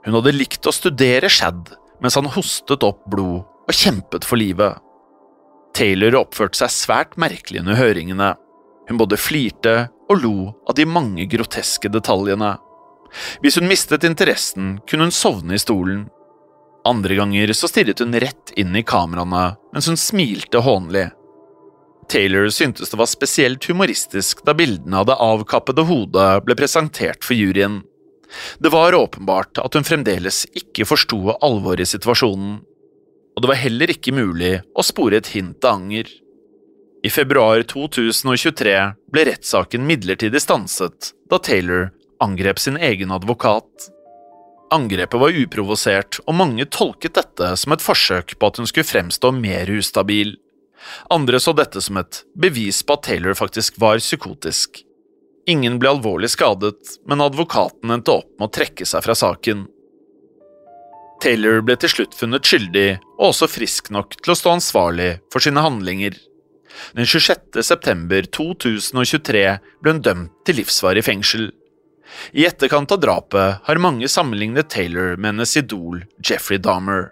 Hun 0.07 0.19
hadde 0.19 0.37
likt 0.37 0.69
å 0.69 0.75
studere 0.75 1.31
Shad 1.33 1.75
mens 2.03 2.19
han 2.19 2.31
hostet 2.31 2.85
opp 2.87 3.03
blod 3.11 3.43
og 3.43 3.75
kjempet 3.75 4.27
for 4.27 4.41
livet. 4.41 4.79
Taylor 5.77 6.17
oppførte 6.23 6.63
seg 6.63 6.75
svært 6.75 7.19
merkelig 7.21 7.63
under 7.63 7.79
høringene. 7.79 8.33
Hun 8.89 9.01
både 9.01 9.19
flirte 9.21 9.77
og 10.09 10.23
lo 10.23 10.37
av 10.69 10.79
de 10.79 10.87
mange 10.89 11.27
groteske 11.31 11.91
detaljene. 11.93 12.55
Hvis 13.43 13.59
hun 13.59 13.69
mistet 13.69 14.05
interessen, 14.05 14.79
kunne 14.89 15.09
hun 15.09 15.15
sovne 15.15 15.57
i 15.57 15.63
stolen. 15.63 16.07
Andre 16.89 17.19
ganger 17.19 17.53
så 17.57 17.69
stirret 17.69 18.01
hun 18.01 18.17
rett 18.17 18.53
inn 18.57 18.77
i 18.77 18.85
kameraene 18.87 19.51
mens 19.75 19.89
hun 19.91 20.01
smilte 20.01 20.63
hånlig. 20.65 21.09
Taylor 22.09 22.49
syntes 22.55 22.91
det 22.91 22.99
var 22.99 23.11
spesielt 23.11 23.69
humoristisk 23.69 24.41
da 24.47 24.55
bildene 24.57 25.03
av 25.03 25.09
det 25.11 25.19
avkappede 25.21 25.85
hodet 25.89 26.29
ble 26.47 26.57
presentert 26.59 27.27
for 27.27 27.37
juryen. 27.37 27.83
Det 28.59 28.73
var 28.73 28.97
åpenbart 28.97 29.61
at 29.61 29.77
hun 29.77 29.87
fremdeles 29.87 30.45
ikke 30.57 30.87
forsto 30.89 31.21
alvoret 31.37 31.85
i 31.85 31.91
situasjonen, 31.93 32.59
og 33.37 33.45
det 33.45 33.51
var 33.53 33.61
heller 33.61 33.93
ikke 33.93 34.17
mulig 34.17 34.57
å 34.75 34.85
spore 34.85 35.21
et 35.21 35.31
hint 35.35 35.65
av 35.65 35.79
anger. 35.79 36.09
I 37.07 37.11
februar 37.15 37.63
2023 37.71 38.75
ble 39.15 39.25
rettssaken 39.29 39.85
midlertidig 39.87 40.43
stanset 40.43 41.13
da 41.31 41.39
Taylor 41.39 41.93
angrep 42.25 42.59
sin 42.59 42.77
egen 42.77 43.15
advokat. 43.15 43.89
Angrepet 44.75 45.21
var 45.21 45.37
uprovosert, 45.39 46.19
og 46.27 46.37
mange 46.37 46.67
tolket 46.69 47.15
dette 47.17 47.55
som 47.57 47.73
et 47.73 47.85
forsøk 47.85 48.35
på 48.37 48.51
at 48.51 48.59
hun 48.59 48.69
skulle 48.69 48.89
fremstå 48.89 49.31
mer 49.37 49.71
ustabil. 49.73 50.35
Andre 51.11 51.41
så 51.41 51.55
dette 51.57 51.83
som 51.85 51.99
et 52.01 52.23
bevis 52.39 52.83
på 52.83 52.99
at 52.99 53.07
Taylor 53.09 53.37
faktisk 53.39 53.81
var 53.83 54.03
psykotisk. 54.03 54.83
Ingen 55.49 55.79
ble 55.81 55.95
alvorlig 55.95 56.31
skadet, 56.35 56.99
men 57.09 57.25
advokaten 57.25 57.95
endte 57.95 58.19
opp 58.21 58.31
med 58.37 58.51
å 58.51 58.55
trekke 58.59 58.87
seg 58.87 59.05
fra 59.07 59.17
saken. 59.17 59.67
Taylor 61.23 61.63
ble 61.67 61.75
til 61.81 61.91
slutt 61.91 62.15
funnet 62.15 62.47
skyldig, 62.47 62.99
og 63.19 63.31
også 63.33 63.49
frisk 63.51 63.89
nok 63.95 64.19
til 64.21 64.35
å 64.35 64.39
stå 64.39 64.55
ansvarlig 64.59 65.11
for 65.33 65.43
sine 65.43 65.65
handlinger. 65.65 66.15
Den 66.95 67.09
26. 67.09 67.59
september 67.65 68.29
2023 68.29 69.45
ble 69.83 69.95
hun 69.97 70.05
dømt 70.05 70.37
til 70.47 70.61
livsvarig 70.61 71.03
fengsel. 71.09 71.49
I 72.33 72.47
etterkant 72.49 72.93
av 72.95 73.01
drapet 73.03 73.65
har 73.67 73.83
mange 73.83 74.09
sammenlignet 74.09 74.71
Taylor 74.73 75.17
med 75.17 75.35
hennes 75.35 75.57
idol 75.61 76.05
Jeffrey 76.25 76.61
Dahmer. 76.63 77.11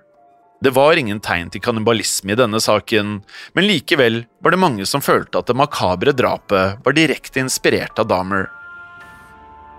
Det 0.60 0.72
var 0.72 0.96
ingen 0.96 1.20
tegn 1.20 1.50
til 1.52 1.60
kannibalisme 1.60 2.32
i 2.32 2.38
denne 2.38 2.60
saken, 2.62 3.18
men 3.52 3.66
likevel 3.68 4.22
var 4.40 4.54
det 4.54 4.60
mange 4.60 4.86
som 4.88 5.04
følte 5.04 5.42
at 5.42 5.50
det 5.50 5.58
makabre 5.58 6.14
drapet 6.16 6.80
var 6.84 6.96
direkte 6.96 7.42
inspirert 7.42 7.98
av 8.00 8.08
Dahmer. 8.08 8.48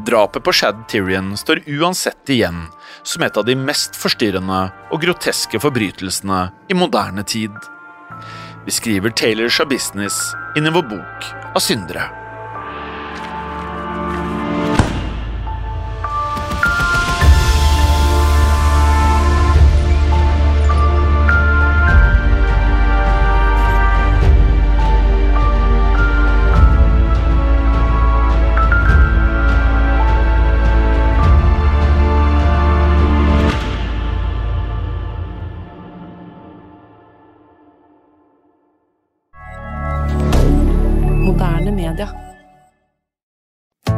Drapet 0.05 0.45
på 0.45 0.53
Shad 0.53 0.83
Tyrion 0.91 1.31
står 1.37 1.63
uansett 1.79 2.29
igjen 2.29 2.67
som 3.01 3.25
et 3.25 3.37
av 3.37 3.47
de 3.47 3.55
mest 3.57 3.97
forstyrrende 3.97 4.67
og 4.93 5.01
groteske 5.01 5.57
forbrytelsene 5.63 6.43
i 6.69 6.77
moderne 6.77 7.25
tid. 7.25 7.57
Vi 8.67 8.75
skriver 8.75 9.15
business 9.65 10.21
inn 10.57 10.67
i 10.67 10.75
vår 10.75 10.85
bok 10.93 11.33
av 11.55 11.59
syndere. 11.59 12.26